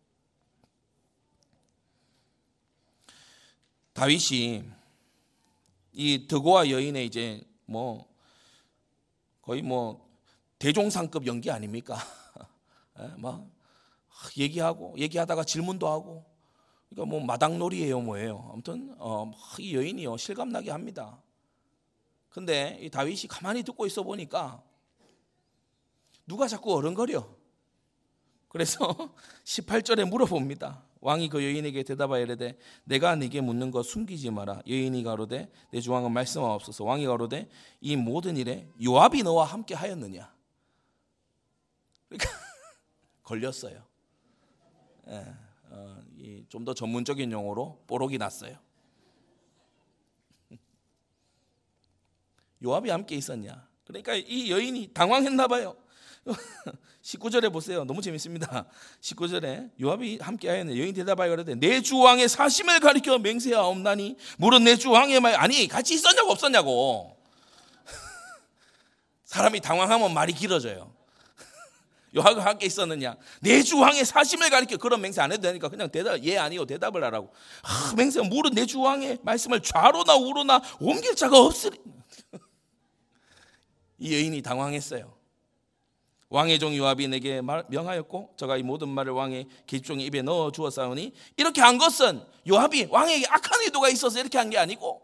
[3.92, 4.64] 다윗이
[5.92, 8.08] 이 드고와 여인의 이제 뭐
[9.40, 10.04] 거의 뭐
[10.58, 11.96] 대종상급 연기 아닙니까?
[13.16, 13.55] 막 뭐
[14.36, 16.24] 얘기하고 얘기하다가 질문도 하고
[16.88, 18.48] 그러니까 뭐 마당놀이예요 뭐예요.
[18.52, 21.20] 아무튼 어, 이 여인이요 실감나게 합니다.
[22.28, 24.62] 근데 이 다윗이 가만히 듣고 있어 보니까
[26.26, 27.26] 누가 자꾸 어른거려.
[28.48, 28.78] 그래서
[29.44, 30.84] 18절에 물어봅니다.
[31.00, 34.60] 왕이 그 여인에게 대답하여 이르되 내가 네게 묻는 것 숨기지 마라.
[34.66, 36.84] 여인이 가로되 내 주왕은 말씀하옵소서.
[36.84, 37.48] 왕이 가로되
[37.80, 40.34] 이 모든 일에 요압이 너와 함께 하였느냐.
[42.08, 42.30] 그러니까
[43.22, 43.84] 걸렸어요.
[45.08, 45.24] 예,
[45.70, 46.02] 어,
[46.48, 48.56] 좀더 전문적인 용어로 뽀록이 났어요.
[52.64, 53.66] 요압이 함께 있었냐?
[53.84, 55.76] 그러니까 이 여인이 당황했나 봐요.
[57.02, 57.84] 19절에 보세요.
[57.84, 58.66] 너무 재밌습니다.
[59.00, 60.76] 19절에 요압이 함께 하였네.
[60.76, 65.68] 여인 대답하여 그러되 내 주 왕의 사심을 가리켜 맹세하옵나니 물은 내 주 왕의 말 아니
[65.68, 67.16] 같이 있었냐고 없었냐고.
[69.24, 70.95] 사람이 당황하면 말이 길어져요.
[72.14, 73.16] 요하고 함께 있었느냐?
[73.40, 77.02] 내 주 왕의 사심을 가리켜 그런 맹세 안 해도 되니까 그냥 대답 예 아니요 대답을
[77.04, 77.32] 하라고.
[77.62, 81.78] 아, 맹세 물은 내 주 왕의 말씀을 좌로나 우로나 옮길 자가 없으리.
[83.98, 85.14] 이 여인이 당황했어요.
[86.28, 91.60] 왕의 종 요압이 내게 명하였고 저가 이 모든 말을 왕의 계집종의 입에 넣어 주었사오니 이렇게
[91.60, 95.02] 한 것은 요압이 왕에게 악한 의도가 있어서 이렇게 한 게 아니고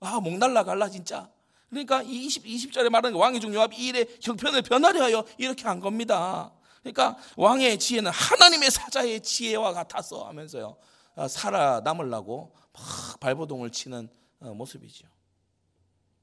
[0.00, 1.30] 아 목날라 갈라 진짜
[1.70, 6.52] 그러니까 20, 20절에 말하는 왕의 중 요압이 이 일에 형편을 변하려 하여 이렇게 한 겁니다.
[6.80, 10.76] 그러니까 왕의 지혜는 하나님의 사자의 지혜와 같아서 하면서요.
[11.16, 14.08] 아, 살아남으려고 막 발버둥을 치는
[14.40, 15.06] 어, 모습이죠.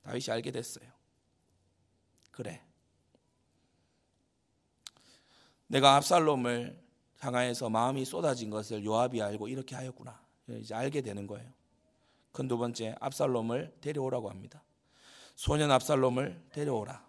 [0.03, 0.85] 다윗이 알게 됐어요.
[2.31, 2.61] 그래.
[5.67, 6.81] 내가 압살롬을
[7.19, 10.19] 향하여서 마음이 쏟아진 것을 요압이 알고 이렇게 하였구나.
[10.59, 11.49] 이제 알게 되는 거예요.
[12.31, 14.63] 큰두 번째 압살롬을 데려오라고 합니다.
[15.41, 17.03] 소년 압살롬을 데려오라.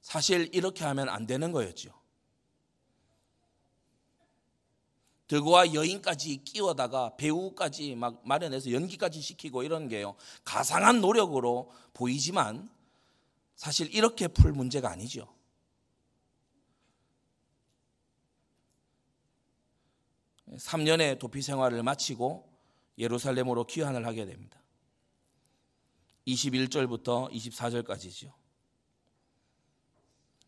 [0.00, 1.92] 사실 이렇게 하면 안 되는 거였죠.
[5.26, 10.16] 드고와 여인까지 끼워다가 배우까지 막 마련해서 연기까지 시키고 이런 게요.
[10.44, 12.70] 가상한 노력으로 보이지만
[13.54, 15.28] 사실 이렇게 풀 문제가 아니죠.
[20.52, 22.47] 3년의 도피 생활을 마치고
[22.98, 24.58] 예루살렘으로 귀환을 하게 됩니다.
[26.26, 28.32] 21절부터 24절까지죠.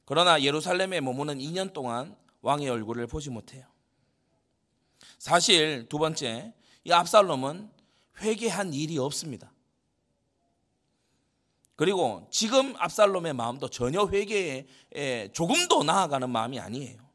[0.04, 3.64] 그러나 예루살렘에 머무는 2년 동안 왕의 얼굴을 보지 못해요.
[5.18, 6.52] 사실 두 번째,
[6.84, 7.70] 이 압살롬은
[8.18, 9.52] 회개한 일이 없습니다.
[11.76, 17.09] 그리고 지금 압살롬의 마음도 전혀 회개에 조금도 나아가는 마음이 아니에요.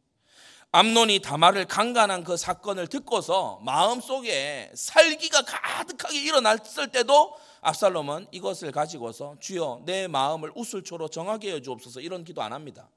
[0.75, 9.83] 암론이 다말을 강간한 그 사건을 듣고서 마음속에 살기가 가득하게 일어났을 때도 압살롬은 이것을 가지고서 주여
[9.85, 12.89] 내 마음을 우슬초로 정하게 해 주옵소서 이런 기도 안 합니다.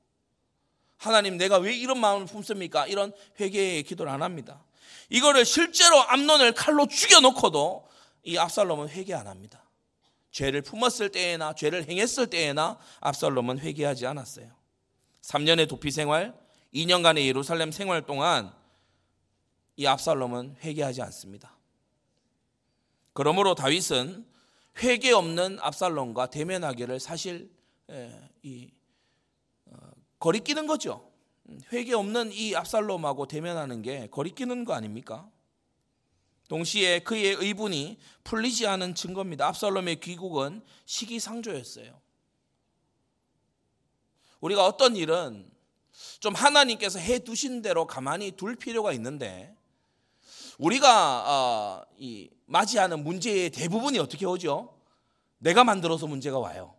[0.96, 2.88] 하나님 내가 왜 이런 마음을 품습니까?
[2.88, 4.60] 이런 회개의 기도를 안 합니다.
[5.08, 7.86] 이거를 실제로 암론을 칼로 죽여놓고도
[8.24, 9.62] 이 압살롬은 회개 안 합니다.
[10.32, 14.50] 죄를 품었을 때에나 죄를 행했을 때에나 압살롬은 회개하지 않았어요.
[15.22, 16.34] 3년의 도피 생활,
[16.74, 18.52] 2년간의 예루살렘 생활 동안
[19.76, 21.56] 이 압살롬은 회개하지 않습니다.
[23.12, 24.26] 그러므로 다윗은
[24.82, 27.50] 회개 없는 압살롬과 대면하기를 사실
[28.42, 28.70] 이
[29.66, 29.76] 어,
[30.18, 31.10] 거리끼는 거죠.
[31.72, 35.28] 회개 없는 이 압살롬하고 대면하는 게 거리끼는 거 아닙니까?
[36.48, 39.46] 동시에 그의 의분이 풀리지 않은 증거입니다.
[39.48, 42.00] 압살롬의 귀국은 시기상조였어요.
[44.40, 45.50] 우리가 어떤 일은
[46.20, 49.54] 좀 하나님께서 해 두신 대로 가만히 둘 필요가 있는데
[50.58, 54.74] 우리가 어, 이 맞이하는 문제의 대부분이 어떻게 오죠?
[55.38, 56.74] 내가 만들어서 문제가 와요.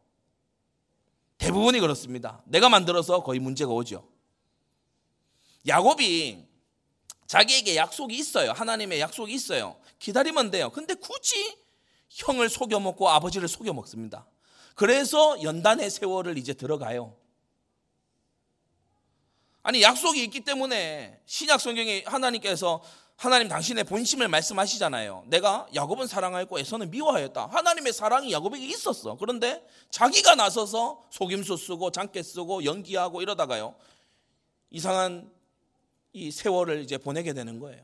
[1.38, 2.42] 대부분이 그렇습니다.
[2.46, 4.08] 내가 만들어서 거의 문제가 오죠.
[5.66, 6.46] 야곱이
[7.28, 8.52] 자기에게 약속이 있어요.
[8.52, 9.80] 하나님의 약속이 있어요.
[10.00, 10.70] 기다리면 돼요.
[10.72, 11.58] 근데 굳이
[12.10, 14.28] 형을 속여 먹고 아버지를 속여 먹습니다.
[14.76, 17.16] 그래서 연단의 세월을 이제 들어가요.
[19.70, 22.82] 아니 약속이 있기 때문에 신약 성경에 하나님께서
[23.16, 25.26] 하나님 당신의 본심을 말씀하시잖아요.
[25.28, 27.50] 내가 야곱은 사랑하였고 에서는 미워하였다.
[27.52, 29.16] 하나님의 사랑이 야곱에게 있었어.
[29.18, 33.76] 그런데 자기가 나서서 속임수 쓰고 장깨 쓰고 연기하고 이러다가요.
[34.72, 35.32] 이상한
[36.14, 37.84] 이 세월을 이제 보내게 되는 거예요.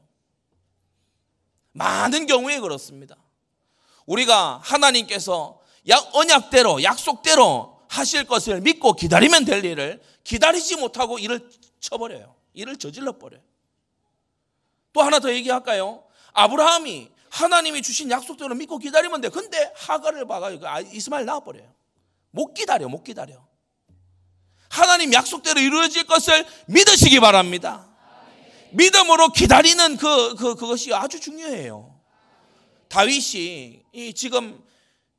[1.74, 3.16] 많은 경우에 그렇습니다.
[4.08, 12.36] 우리가 하나님께서 약 언약대로 약속대로 하실 것을 믿고 기다리면 될 일을 기다리지 못하고 일을 쳐버려요.
[12.54, 13.41] 일을 저질러 버려요.
[14.91, 16.04] 또 하나 더 얘기할까요?
[16.34, 19.30] 아브라함이 하나님이 주신 약속대로 믿고 기다리면 돼.
[19.30, 20.60] 근데 하가를 그
[20.93, 21.74] 이스마엘 낳아버려요.
[22.32, 23.46] 못 기다려, 못 기다려.
[24.70, 27.88] 하나님 약속대로 이루어질 것을 믿으시기 바랍니다.
[28.72, 31.98] 믿음으로 기다리는 그, 그, 그것이 아주 중요해요.
[32.89, 34.62] 다윗이 이 지금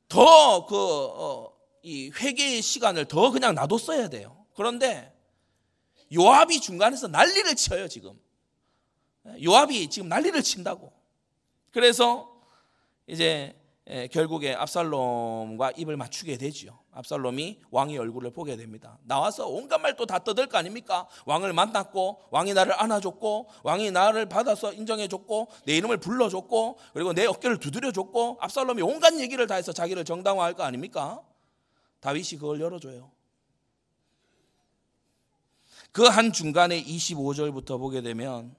[0.08, 1.55] 더 그, 어,
[1.86, 4.44] 이 회개의 시간을 더 그냥 놔뒀어야 돼요.
[4.56, 5.14] 그런데
[6.12, 8.18] 요압이 중간에서 난리를 쳐요, 지금.
[9.40, 10.92] 요압이 지금 난리를 친다고.
[11.70, 12.28] 그래서
[13.06, 13.54] 이제
[14.10, 16.76] 결국에 압살롬과 입을 맞추게 되죠.
[16.90, 18.98] 압살롬이 왕의 얼굴을 보게 됩니다.
[19.04, 21.06] 나와서 온갖 말 또 다 떠들 거 아닙니까?
[21.24, 27.58] 왕을 만났고 왕이 나를 안아줬고 왕이 나를 받아서 인정해줬고 내 이름을 불러줬고 그리고 내 어깨를
[27.60, 31.22] 두드려줬고 압살롬이 온갖 얘기를 다 해서 자기를 정당화할 거 아닙니까?
[32.00, 33.10] 다윗이 그걸 열어줘요.
[35.92, 38.54] 그 한 중간에 25절부터 보게 되면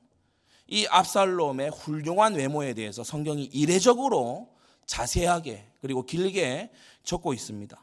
[0.67, 4.53] 이 압살롬의 훌륭한 외모에 대해서 성경이 이례적으로
[4.87, 6.71] 자세하게 그리고 길게
[7.03, 7.79] 적고 있습니다.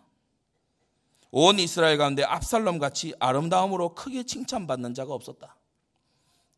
[1.30, 5.56] 온 이스라엘 가운데 압살롬 같이 아름다움으로 크게 칭찬받는 자가 없었다.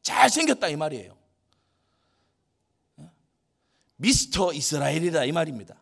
[0.02, 1.16] 잘생겼다 이 말이에요.
[3.96, 5.80] 미스터 이스라엘이다 이 말입니다.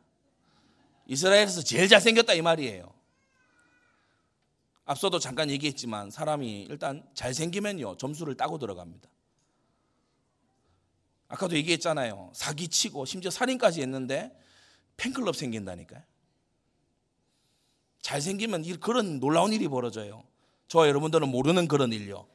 [1.06, 2.92] 이스라엘에서 제일 잘생겼다 이 말이에요.
[4.86, 9.08] 앞서도 잠깐 얘기했지만 사람이 일단 잘생기면요 점수를 따고 들어갑니다.
[11.28, 12.30] 아까도 얘기했잖아요.
[12.34, 14.38] 사기치고 심지어 살인까지 했는데
[14.96, 16.02] 팬클럽 생긴다니까요.
[18.02, 20.24] 잘생기면 그런 놀라운 일이 벌어져요.
[20.68, 22.26] 저와 여러분들은 모르는 그런 일요.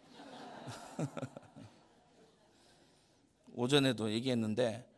[3.54, 4.90] 오전에도 얘기했는데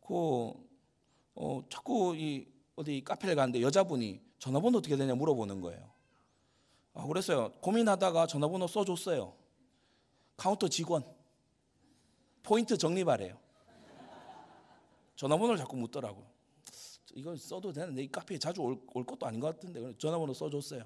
[0.00, 0.52] 그
[1.34, 5.91] 어, 자꾸 이 어디 카페를 가는데 여자분이 전화번호 어떻게 되냐 물어보는 거예요.
[6.94, 7.52] 아, 그랬어요.
[7.60, 9.34] 고민하다가 전화번호 써줬어요.
[10.36, 11.04] 카운터 직원.
[12.42, 13.38] 포인트 적립하래요.
[15.16, 16.26] 전화번호를 자꾸 묻더라고요.
[17.14, 20.84] 이걸 써도 되는데 이 카페에 자주 올, 올 것도 아닌 것 같은데 전화번호 써줬어요.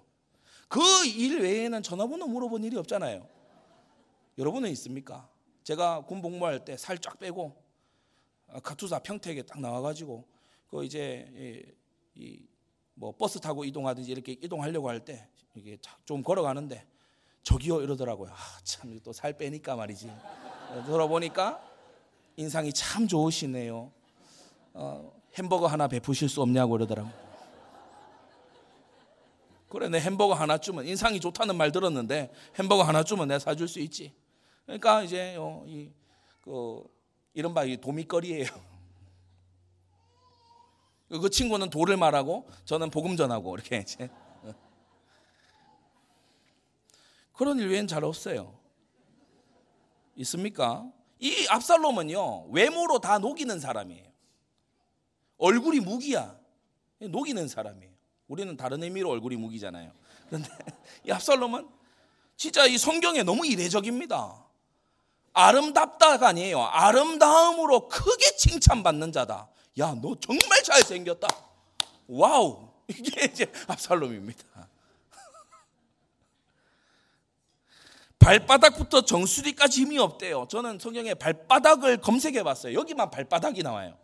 [0.69, 3.27] 그 일 외에는 전화번호 물어본 일이 없잖아요.
[4.37, 5.29] 여러분은 있습니까?
[5.63, 7.55] 제가 군 복무할 때 살 쫙 빼고
[8.63, 10.25] 가투사 평택에 딱 나와가지고
[10.69, 11.75] 그 이제
[12.15, 12.45] 이
[12.99, 16.85] 뭐 버스 타고 이동하든지 이렇게 이동하려고 할 때 이게 좀 걸어가는데
[17.43, 18.31] 저기요 이러더라고요.
[18.33, 20.11] 아, 참 또 살 빼니까 말이지.
[20.87, 21.63] 돌아보니까
[22.37, 23.93] 인상이 참 좋으시네요.
[24.75, 27.09] 어, 햄버거 하나 베푸실 수 없냐고 그러더라고.
[29.69, 33.79] 그래 내 햄버거 하나 주면 인상이 좋다는 말 들었는데 햄버거 하나 주면 내가 사줄 수
[33.81, 34.15] 있지.
[34.65, 35.91] 그러니까 이제 어, 이,
[36.41, 36.83] 그
[37.35, 38.47] 이른바 이 도미거리예요.
[41.09, 44.11] 그 친구는 도를 말하고 저는 복음 전하고 이렇게 이제
[47.33, 48.59] 그런 일 외엔 잘 없어요.
[50.17, 50.91] 있습니까?
[51.19, 54.07] 이 압살롬은요 외모로 다 녹이는 사람이에요.
[55.39, 56.39] 얼굴이 무기야.
[56.99, 57.93] 녹이는 사람이에요.
[58.29, 59.93] 우리는 다른 의미로 얼굴이 무기잖아요.
[60.27, 60.49] 그런데
[61.05, 61.69] 이 압살롬은
[62.37, 64.45] 진짜 이 성경에 너무 이례적입니다.
[65.33, 66.63] 아름답다가 아니에요.
[66.63, 69.49] 아름다움으로 크게 칭찬받는 자다.
[69.79, 71.29] 야, 너 정말 잘생겼다.
[72.09, 72.69] wow.
[72.89, 74.69] 이게 이제 압살롬입니다.
[78.19, 80.47] 발바닥부터 정수리까지 흠이 없대요.
[80.49, 82.79] 저는 성경에 발바닥을 검색해 봤어요.
[82.79, 83.99] 여기만 발바닥이 나와요.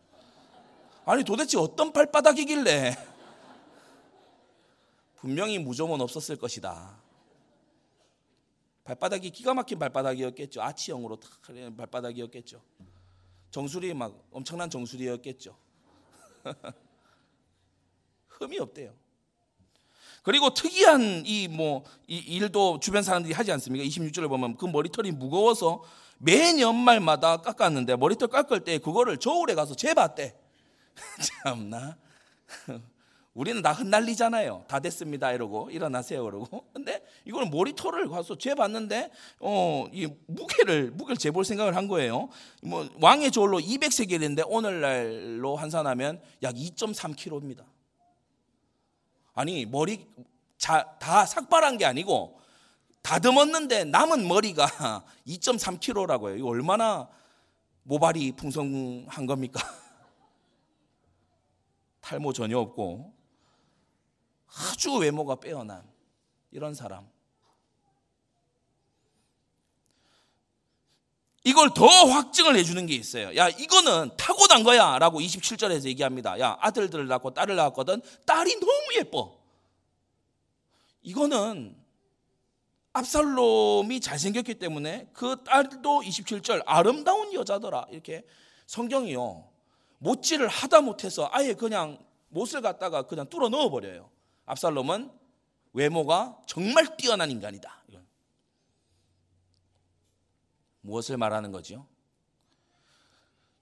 [1.05, 2.97] 아니 도대체 어떤 발바닥이길래
[5.17, 7.01] 분명히 무좀은 없었을 것이다.
[8.85, 10.61] 발바닥이 기가 막힌 발바닥이었겠죠.
[10.61, 11.31] 아치형으로 탁
[11.77, 12.61] 발바닥이었겠죠.
[13.53, 15.55] 정수리 막 엄청난 정수리였겠죠.
[18.29, 18.93] 흠이 없대요.
[20.25, 23.85] 그리고 특이한 이 뭐 이 일도 주변 사람들이 하지 않습니까?
[23.85, 25.83] 26절을 보면 그 머리털이 무거워서
[26.19, 30.37] 매 연말마다 깎았는데 머리털 깎을 때 그거를 저울에 가서 재봤대.
[31.45, 31.97] 참나.
[33.35, 34.67] 우리는 다 흩날리잖아요.
[34.69, 35.33] 다 됐습니다.
[35.33, 36.25] 이러고 일어나세요.
[36.25, 36.67] 그러고.
[36.73, 39.11] 근데 이거는 머리털을 가서 재봤는데
[39.41, 42.29] 어, 이 무게를 무게를 재볼 생각을 한 거예요.
[42.63, 47.65] 뭐 왕의 저울로 200세겔인데 오늘날로 환산하면 약 2.3kg입니다.
[49.35, 50.07] 아니 머리
[50.59, 52.39] 자, 다 삭발한 게 아니고
[53.01, 56.39] 다듬었는데 남은 머리가 2.3kg라고요.
[56.39, 57.09] 이거 얼마나
[57.85, 59.61] 모발이 풍성한 겁니까?
[62.03, 63.22] 탈모 전혀 없고
[64.55, 65.83] 아주 외모가 빼어난
[66.51, 67.09] 이런 사람.
[71.45, 73.35] 이걸 더 확증을 해주는 게 있어요.
[73.37, 74.99] 야, 이거는 타고난 거야.
[74.99, 76.39] 라고 27절에서 얘기합니다.
[76.39, 78.01] 야, 아들들을 낳고 딸을 낳았거든.
[78.25, 79.37] 딸이 너무 예뻐.
[81.03, 81.77] 이거는
[82.93, 87.87] 압살롬이 잘생겼기 때문에 그 딸도 27절 아름다운 여자더라.
[87.91, 88.25] 이렇게
[88.67, 89.49] 성경이요.
[89.99, 91.99] 못질을 하다 못해서 아예 그냥
[92.29, 94.11] 못을 갖다가 그냥 뚫어 넣어 버려요.
[94.47, 95.11] 압살롬은
[95.73, 97.83] 외모가 정말 뛰어난 인간이다.
[100.83, 101.89] 무엇을 말하는 거죠?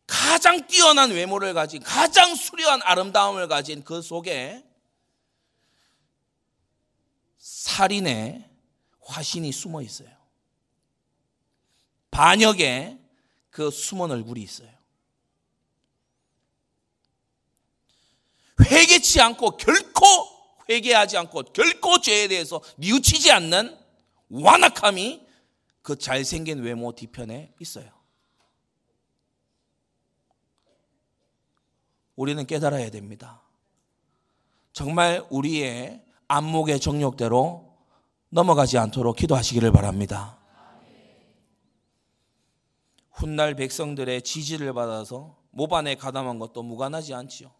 [0.06, 4.66] 가장 뛰어난 외모를 가진, 가장 수려한 아름다움을 가진 그 속에
[7.36, 8.50] 살인의
[9.02, 10.10] 화신이 숨어 있어요.
[12.10, 12.98] 반역의
[13.50, 14.70] 그 숨은 얼굴이 있어요.
[18.60, 20.39] 회개치 않고 결코
[20.70, 23.76] 회개하지 않고 결코 죄에 대해서 뉘우치지 않는
[24.30, 25.26] 완악함이
[25.82, 27.90] 그 잘생긴 외모 뒤편에 있어요.
[32.14, 33.42] 우리는 깨달아야 됩니다.
[34.72, 37.76] 정말 우리의 안목의 정욕대로
[38.28, 40.38] 넘어가지 않도록 기도하시기를 바랍니다.
[43.10, 47.50] 훗날 백성들의 지지를 받아서 모반에 가담한 것도 무관하지 않지요.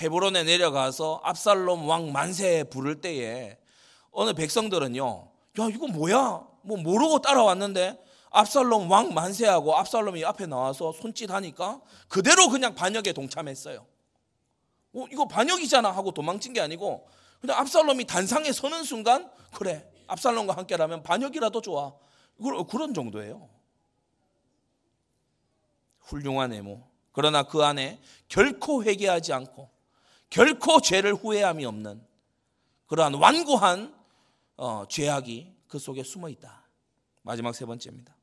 [0.00, 3.58] 헤브론에 내려가서 압살롬 왕 만세 부를 때에
[4.10, 5.30] 어느 백성들은요,
[5.60, 6.46] 야 이거 뭐야?
[6.62, 7.98] 뭐 모르고 따라왔는데
[8.30, 13.86] 압살롬 왕 만세하고 압살롬이 앞에 나와서 손짓하니까 그대로 그냥 반역에 동참했어요.
[14.94, 17.08] 어, 이거 반역이잖아 하고 도망친 게 아니고
[17.40, 21.94] 근데 압살롬이 단상에 서는 순간 그래 압살롬과 함께라면 반역이라도 좋아
[22.68, 23.48] 그런 정도예요.
[26.00, 26.86] 훌륭한 애모.
[27.12, 29.77] 그러나 그 안에 결코 회개하지 않고
[30.30, 32.02] 결코 죄를 후회함이 없는
[32.86, 33.94] 그러한 완고한
[34.56, 36.62] 어, 죄악이 그 속에 숨어 있다.
[37.22, 38.14] 마지막 세 번째입니다.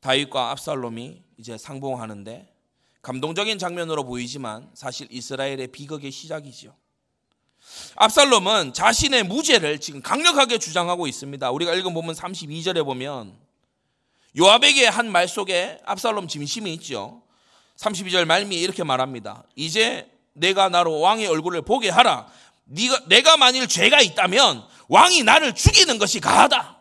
[0.00, 2.54] 다윗과 압살롬이 이제 상봉하는데
[3.02, 6.74] 감동적인 장면으로 보이지만 사실 이스라엘의 비극의 시작이지요.
[7.96, 11.50] 압살롬은 자신의 무죄를 지금 강력하게 주장하고 있습니다.
[11.50, 13.36] 우리가 읽어보면 32절에 보면
[14.38, 17.22] 요압에게 한 말 속에 압살롬 진심이 있죠.
[17.76, 19.44] 32절 말미에 이렇게 말합니다.
[19.56, 22.30] 이제 내가 나로 왕의 얼굴을 보게 하라.
[22.64, 26.78] 네가 내가 만일 죄가 있다면 왕이 나를 죽이는 것이 가하다.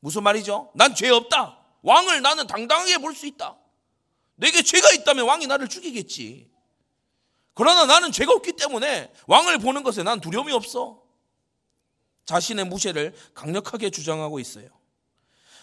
[0.00, 0.70] 무슨 말이죠?
[0.74, 1.58] 난 죄 없다.
[1.82, 3.56] 왕을 나는 당당하게 볼 수 있다.
[4.36, 6.50] 내게 죄가 있다면 왕이 나를 죽이겠지.
[7.54, 11.02] 그러나 나는 죄가 없기 때문에 왕을 보는 것에 난 두려움이 없어.
[12.24, 14.68] 자신의 무죄를 강력하게 주장하고 있어요.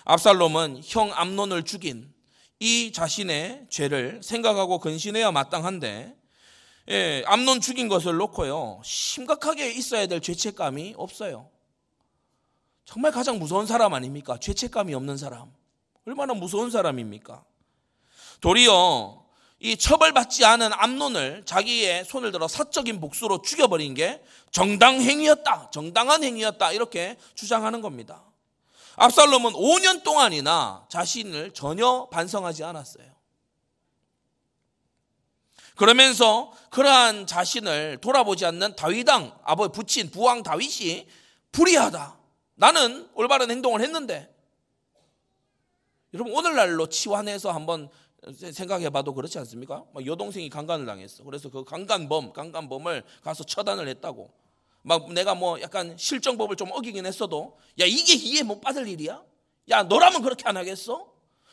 [0.06, 2.14] 압살롬은 형 암론을 죽인
[2.60, 6.16] 이 자신의 죄를 생각하고 근신해야 마땅한데
[6.90, 11.50] 예, 암론 죽인 것을 놓고요 심각하게 있어야 될 죄책감이 없어요.
[12.86, 14.38] 정말 가장 무서운 사람 아닙니까?
[14.40, 15.52] 죄책감이 없는 사람.
[16.08, 17.44] 얼마나 무서운 사람입니까?
[18.42, 19.24] 도리어
[19.60, 25.70] 이 처벌받지 않은 암론을 자기의 손을 들어 사적인 복수로 죽여버린 게 정당 행위였다.
[25.72, 26.72] 정당한 행위였다.
[26.72, 28.24] 이렇게 주장하는 겁니다.
[28.96, 33.19] 압살롬은 5년 동안이나 자신을 전혀 반성하지 않았어요.
[35.80, 41.08] 그러면서 그러한 자신을 돌아보지 않는 다윗왕, 아버지 부친 부왕 다윗이
[41.54, 42.20] 불의하다.
[42.56, 44.30] 나는 올바른 행동을 했는데.
[46.14, 47.88] 여러분 오늘날로 치환해서 한번
[48.52, 49.86] 생각해 봐도 그렇지 않습니까?
[50.06, 51.24] 여동생이 강간을 당했어.
[51.24, 54.30] 그래서 그 강간범, 강간범을 가서 처단을 했다고.
[54.82, 59.24] 막 내가 뭐 약간 실정법을 좀 어기긴 했어도 야 이게 이해 못 받을 일이야?
[59.70, 61.10] 야 너라면 그렇게 안 하겠어?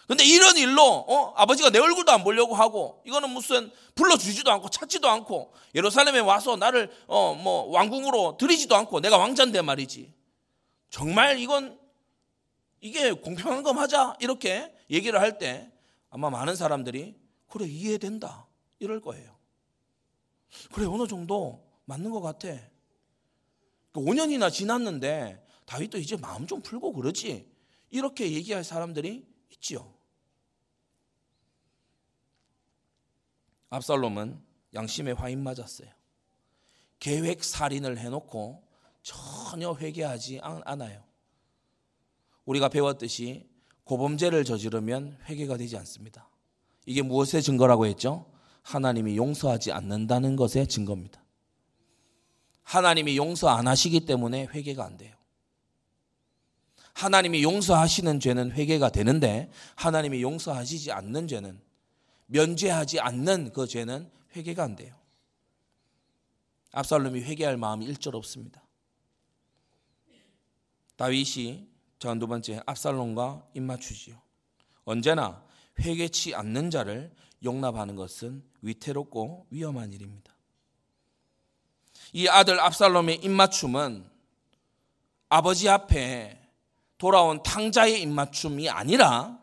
[0.06, 5.08] 근데 이런 일로 어, 아버지가 내 얼굴도 안 보려고 하고 이거는 무슨 불러주지도 않고 찾지도
[5.08, 10.14] 않고 예루살렘에 와서 나를 어, 뭐 왕궁으로 들이지도 않고 내가 왕자인데 말이지.
[10.90, 11.78] 정말 이건
[12.80, 14.14] 이게 공평한 거 맞아?
[14.20, 15.70] 이렇게 얘기를 할 때
[16.08, 17.16] 아마 많은 사람들이
[17.48, 18.46] 그래 이해된다.
[18.78, 19.36] 이럴 거예요.
[20.72, 22.48] 그래 어느 정도 맞는 것 같아.
[23.92, 27.50] 5년이나 그 지났는데 다윗도 이제 마음 좀 풀고 그러지.
[27.90, 29.95] 이렇게 얘기할 사람들이 있지요.
[33.70, 34.40] 압살롬은
[34.74, 35.88] 양심에 화인 맞았어요.
[36.98, 38.62] 계획 살인을 해놓고
[39.02, 41.02] 전혀 회개하지 않아요.
[42.44, 43.48] 우리가 배웠듯이
[43.84, 46.28] 고범죄를 저지르면 회개가 되지 않습니다.
[46.86, 48.26] 이게 무엇의 증거라고 했죠?
[48.62, 51.22] 하나님이 용서하지 않는다는 것의 증거입니다.
[52.62, 55.14] 하나님이 용서 안 하시기 때문에 회개가 안 돼요.
[56.94, 61.60] 하나님이 용서하시는 죄는 회개가 되는데 하나님이 용서하시지 않는 죄는
[62.26, 64.94] 면죄하지 않는 그 죄는 회개가 안 돼요.
[66.72, 68.62] 압살롬이 회개할 마음이 일절 없습니다.
[70.96, 71.68] 다윗이
[71.98, 74.20] 전두 번째 압살롬과 입맞추지요.
[74.84, 75.44] 언제나
[75.80, 77.14] 회개치 않는 자를
[77.44, 80.34] 용납하는 것은 위태롭고 위험한 일입니다.
[82.12, 84.08] 이 아들 압살롬의 입맞춤은
[85.28, 86.40] 아버지 앞에
[86.98, 89.38] 돌아온 탕자의 입맞춤이 아니라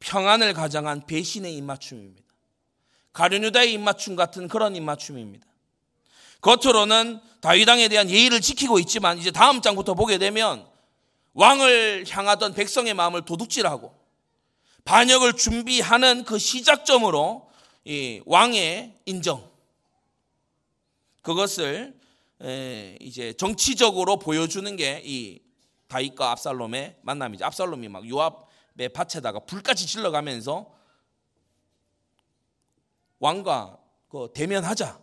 [0.00, 2.28] 평안을 가장한 배신의 입맞춤입니다.
[3.12, 5.46] 가룟유다의 입맞춤 같은 그런 입맞춤입니다.
[6.40, 10.66] 겉으로는 다윗왕에 대한 예의를 지키고 있지만 이제 다음 장부터 보게 되면
[11.34, 13.96] 왕을 향하던 백성의 마음을 도둑질하고
[14.84, 17.50] 반역을 준비하는 그 시작점으로
[18.24, 19.50] 왕의 인정,
[21.22, 21.94] 그것을
[23.00, 25.40] 이제 정치적으로 보여주는 게 이
[25.88, 27.44] 다윗과 압살롬의 만남이죠.
[27.46, 28.47] 압살롬이 막 요압의
[28.86, 30.72] 밭에다가 불까지 질러가면서
[33.18, 35.00] 왕과 그 대면하자.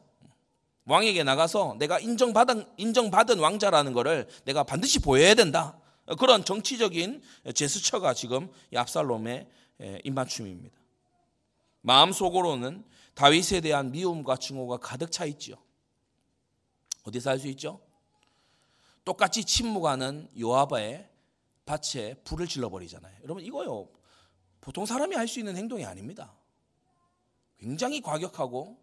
[0.85, 5.77] 왕에게 나가서 내가 인정받은 인정받은 왕자라는 것을 내가 반드시 보여야 된다.
[6.19, 7.21] 그런 정치적인
[7.53, 9.47] 제스처가 지금 이 압살롬의
[10.03, 10.77] 입맞춤입니다.
[11.81, 15.55] 마음속으로는 다윗에 대한 미움과 증오가 가득 차 있지요.
[17.03, 17.81] 어디서 할수 있죠?
[19.03, 21.09] 똑같이 침묵하는 요아바의
[21.65, 23.17] 밭에 불을 질러버리잖아요.
[23.23, 23.89] 여러분 이거요
[24.61, 26.33] 보통 사람이 할 수 있는 행동이 아닙니다.
[27.57, 28.77] 굉장히 과격하고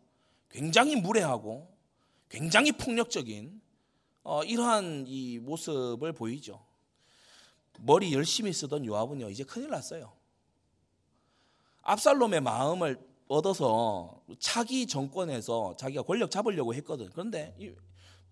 [0.48, 1.72] 굉장히 무례하고
[2.28, 3.60] 굉장히 폭력적인
[4.24, 6.64] 어, 이러한 이 모습을 보이죠.
[7.78, 10.12] 머리 열심히 쓰던 요압은요 이제 큰일 났어요.
[11.82, 17.10] 압살롬의 마음을 얻어서 차기 정권에서 자기가 권력 잡으려고 했거든.
[17.10, 17.56] 그런데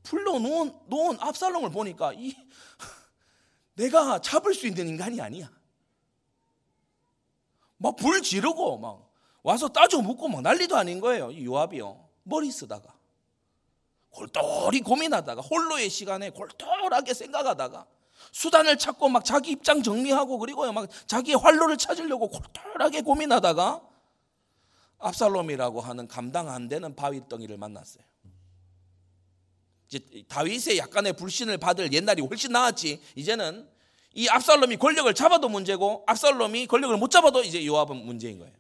[0.03, 2.35] 불러놓은 놓은 압살롬을 보니까 이
[3.81, 5.51] 내가 잡을 수 있는 인간이 아니야.
[7.79, 9.11] 막 불 지르고 막
[9.43, 11.33] 와서 따져 묻고 막 난리도 아닌 거예요.
[11.45, 12.09] 요압이요.
[12.25, 12.95] 머리 쓰다가
[14.11, 17.87] 골똘히 고민하다가 홀로의 시간에 골똘하게 생각하다가
[18.33, 23.81] 수단을 찾고 막 자기 입장 정리하고 그리고요 막 자기의 활로를 찾으려고 골똘하게 고민하다가
[24.99, 28.05] 압살롬이라고 하는 감당 안 되는 바위덩이를 만났어요.
[29.89, 33.01] 이제 다윗의 약간의 불신을 받을 옛날이 훨씬 나았지.
[33.17, 33.70] 이제는
[34.15, 38.55] 이 압살롬이 권력을 잡아도 문제고 압살롬이 권력을 못 잡아도 이제 요압은 문제인 거예요.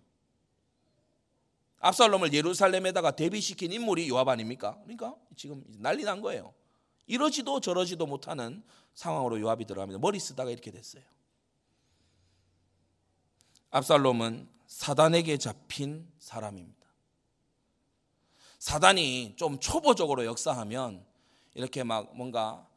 [1.80, 4.78] 압살롬을 예루살렘에다가 대비시킨 인물이 요압 아닙니까?
[4.82, 6.55] 그러니까 지금 난리 난 거예요.
[7.07, 8.62] 이러지도 저러지도 못하는
[8.94, 9.98] 상황으로 요압이 들어갑니다.
[9.98, 11.03] 머리 쓰다가 이렇게 됐어요.
[13.70, 16.86] 압살롬은 사단에게 잡힌 사람입니다.
[18.59, 21.05] 사단이 좀 초보적으로 역사하면
[21.55, 22.68] 이렇게 막 뭔가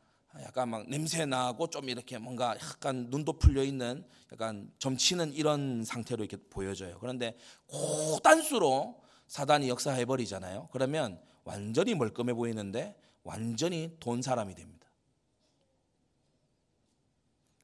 [0.42, 6.24] 약간 막 냄새 나고 좀 이렇게 뭔가 약간 눈도 풀려 있는 약간 점치는 이런 상태로
[6.24, 6.98] 이렇게 보여져요.
[7.00, 10.70] 그런데 고단수로 사단이 역사해 버리잖아요.
[10.72, 14.88] 그러면 완전히 멀끔해 보이는데 완전히 돈 사람이 됩니다.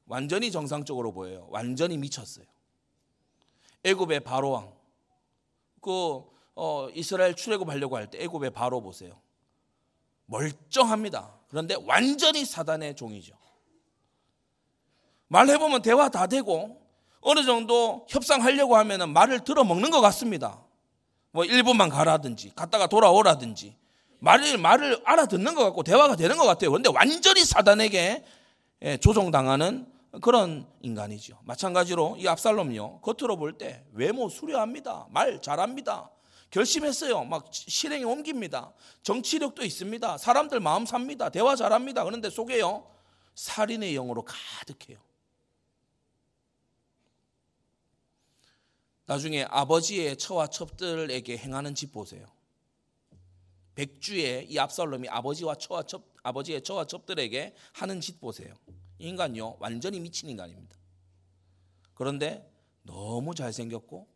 [0.06, 1.46] 완전히 정상적으로 보여요.
[1.50, 2.44] 완전히 미쳤어요.
[3.84, 4.72] 애굽의 바로 왕.
[5.80, 6.22] 그
[6.54, 9.20] 어, 이스라엘 출애굽하려고 할 때 애굽의 바로 보세요.
[10.26, 11.39] 멀쩡합니다.
[11.50, 13.34] 그런데 완전히 사단의 종이죠.
[15.28, 16.80] 말해보면 대화 다 되고
[17.20, 20.60] 어느 정도 협상하려고 하면 말을 들어 먹는 것 같습니다.
[21.32, 23.76] 뭐 1분만 가라든지 갔다가 돌아오라든지
[24.20, 26.70] 말을 말을 알아듣는 것 같고 대화가 되는 것 같아요.
[26.70, 28.24] 그런데 완전히 사단에게
[28.82, 29.86] 예, 조종당하는
[30.22, 31.38] 그런 인간이죠.
[31.44, 35.06] 마찬가지로 이 압살롬요 겉으로 볼 때 외모 수려합니다.
[35.10, 36.10] 말 잘합니다.
[36.50, 37.24] 결심했어요.
[37.24, 38.72] 막 실행에 옮깁니다.
[39.02, 40.18] 정치력도 있습니다.
[40.18, 41.28] 사람들 마음 삽니다.
[41.30, 42.04] 대화 잘합니다.
[42.04, 42.90] 그런데 속에요
[43.34, 44.98] 살인의 영으로 가득해요.
[49.06, 52.26] 나중에 아버지의 처와 첩들에게 행하는 짓 보세요.
[53.74, 58.54] 백주의 이 압살롬이 아버지와 처와 첩, 아버지의 처와 첩들에게 하는 짓 보세요.
[58.98, 60.76] 인간요 완전히 미친 인간입니다.
[61.94, 62.48] 그런데
[62.82, 64.06] 너무 잘생겼고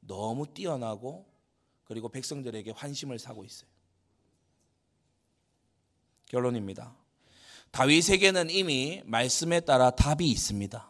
[0.00, 1.27] 너무 뛰어나고
[1.88, 3.68] 그리고 백성들에게 환심을 사고 있어요.
[6.26, 6.94] 결론입니다.
[7.70, 10.86] 다윗에게는 이미 말씀에 따라 답이 있습니다.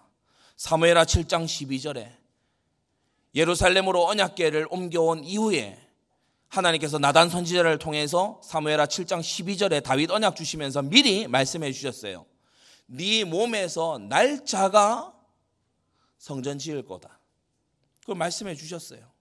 [0.56, 2.16] 사무엘하 7장 12절에
[3.34, 5.78] 예루살렘으로 언약궤를 옮겨온 이후에
[6.48, 12.26] 하나님께서 나단 선지자를 통해서 사무엘하 7장 12절에 다윗 언약 주시면서 미리 말씀해 주셨어요.
[12.86, 15.14] 네 몸에서 날짜가
[16.16, 17.20] 성전 지을 거다.
[18.00, 19.17] 그걸 말씀해 주셨어요.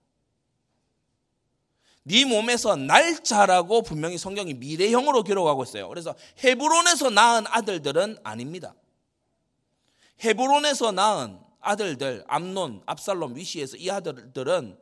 [2.08, 5.88] 네 몸에서 날짜라고 분명히 성경이 미래형으로 기록하고 있어요.
[5.88, 8.74] 그래서 헤브론에서 낳은 아들들은 아닙니다.
[10.24, 14.78] 헤브론에서 낳은 아들들 암논, 압살롬, 위시에서 이 아들들은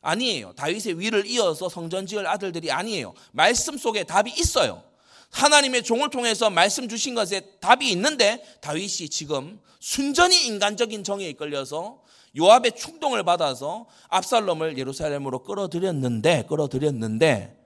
[0.00, 0.52] 아니에요.
[0.52, 3.12] 다윗의 위를 이어서 성전 지을 아들들이 아니에요.
[3.32, 4.84] 말씀 속에 답이 있어요.
[5.30, 12.00] 하나님의 종을 통해서 말씀 주신 것에 답이 있는데 다윗이 지금 순전히 인간적인 정에 이끌려서
[12.36, 17.56] 요압의 충동을 받아서 압살롬을 예루살렘으로 끌어들였는데 끌어들였는데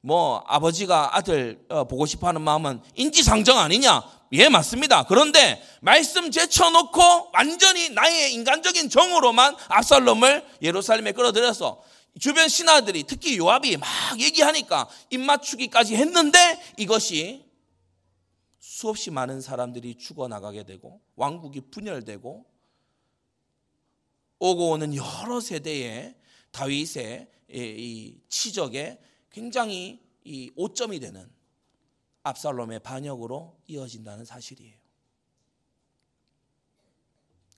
[0.00, 4.02] 뭐 아버지가 아들 어, 보고 싶어하는 마음은 인지상정 아니냐?
[4.32, 5.04] 예 맞습니다.
[5.04, 11.82] 그런데 말씀 제쳐놓고 완전히 나의 인간적인 정으로만 압살롬을 예루살렘에 끌어들여서
[12.18, 13.88] 주변 신하들이 특히 요압이 막
[14.18, 17.44] 얘기하니까 입맞추기까지 했는데 이것이
[18.58, 22.51] 수없이 많은 사람들이 죽어나가게 되고 왕국이 분열되고
[24.42, 26.16] 오고 오는 여러 세대의
[26.50, 28.98] 다윗의 이 치적에
[29.30, 31.30] 굉장히 이 오점이 되는
[32.24, 34.74] 압살롬의 반역으로 이어진다는 사실이에요.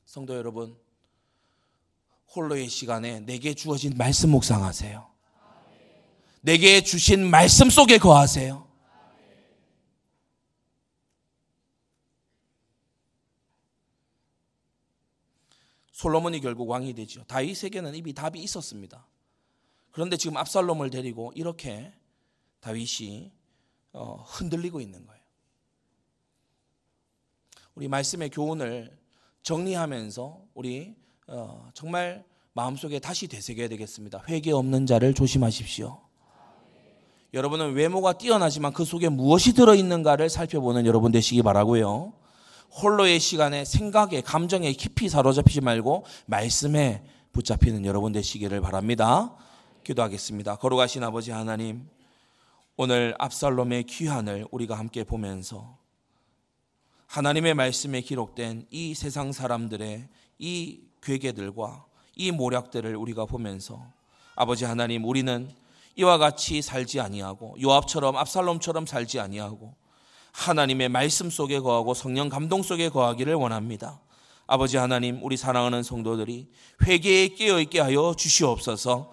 [0.04, 0.76] 성도 여러분,
[2.36, 5.10] 홀로의 시간에 내게 주어진 말씀 묵상하세요.
[6.42, 8.63] 내게 주신 말씀 속에 거하세요.
[15.94, 17.22] 솔로몬이 결국 왕이 되죠.
[17.24, 19.06] 다윗에게는 이미 답이 있었습니다.
[19.92, 21.92] 그런데 지금 압살롬을 데리고 이렇게
[22.58, 23.30] 다윗이
[23.92, 25.22] 어, 흔들리고 있는 거예요.
[27.76, 28.98] 우리 말씀의 교훈을
[29.42, 30.96] 정리하면서 우리
[31.28, 32.24] 어, 정말
[32.54, 34.24] 마음속에 다시 되새겨야 되겠습니다.
[34.28, 36.00] 회개 없는 자를 조심하십시오.
[37.32, 42.14] 여러분은 외모가 뛰어나지만 그 속에 무엇이 들어있는가를 살펴보는 여러분 되시기 바라고요.
[42.70, 49.36] 홀로의 시간에 생각에 감정에 깊이 사로잡히지 말고 말씀에 붙잡히는 여러분 되시기를 바랍니다.
[49.84, 50.56] 기도하겠습니다.
[50.56, 51.88] 거룩하신 아버지 하나님,
[52.76, 55.78] 오늘 압살롬의 귀환을 우리가 함께 보면서
[57.06, 60.08] 하나님의 말씀에 기록된 이 세상 사람들의
[60.38, 61.84] 이 괴계들과
[62.16, 63.86] 이 모략들을 우리가 보면서
[64.34, 65.48] 아버지 하나님 우리는
[65.96, 69.74] 이와 같이 살지 아니하고 요압처럼 압살롬처럼 살지 아니하고
[70.34, 74.00] 하나님의 말씀 속에 거하고 성령 감동 속에 거하기를 원합니다.
[74.46, 76.48] 아버지 하나님 우리 사랑하는 성도들이
[76.84, 79.12] 회개에 깨어 있게 하여 주시옵소서.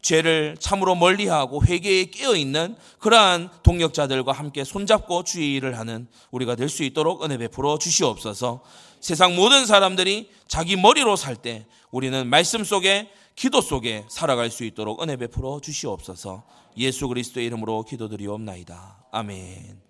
[0.00, 6.68] 죄를 참으로 멀리하고 회개에 깨어 있는 그러한 동력자들과 함께 손잡고 주의 일을 하는 우리가 될
[6.68, 8.62] 수 있도록 은혜 베풀어 주시옵소서.
[9.00, 15.02] 세상 모든 사람들이 자기 머리로 살 때 우리는 말씀 속에 기도 속에 살아갈 수 있도록
[15.02, 16.44] 은혜 베풀어 주시옵소서.
[16.78, 19.06] 예수 그리스도의 이름으로 기도드리옵나이다.
[19.12, 19.83] 아멘.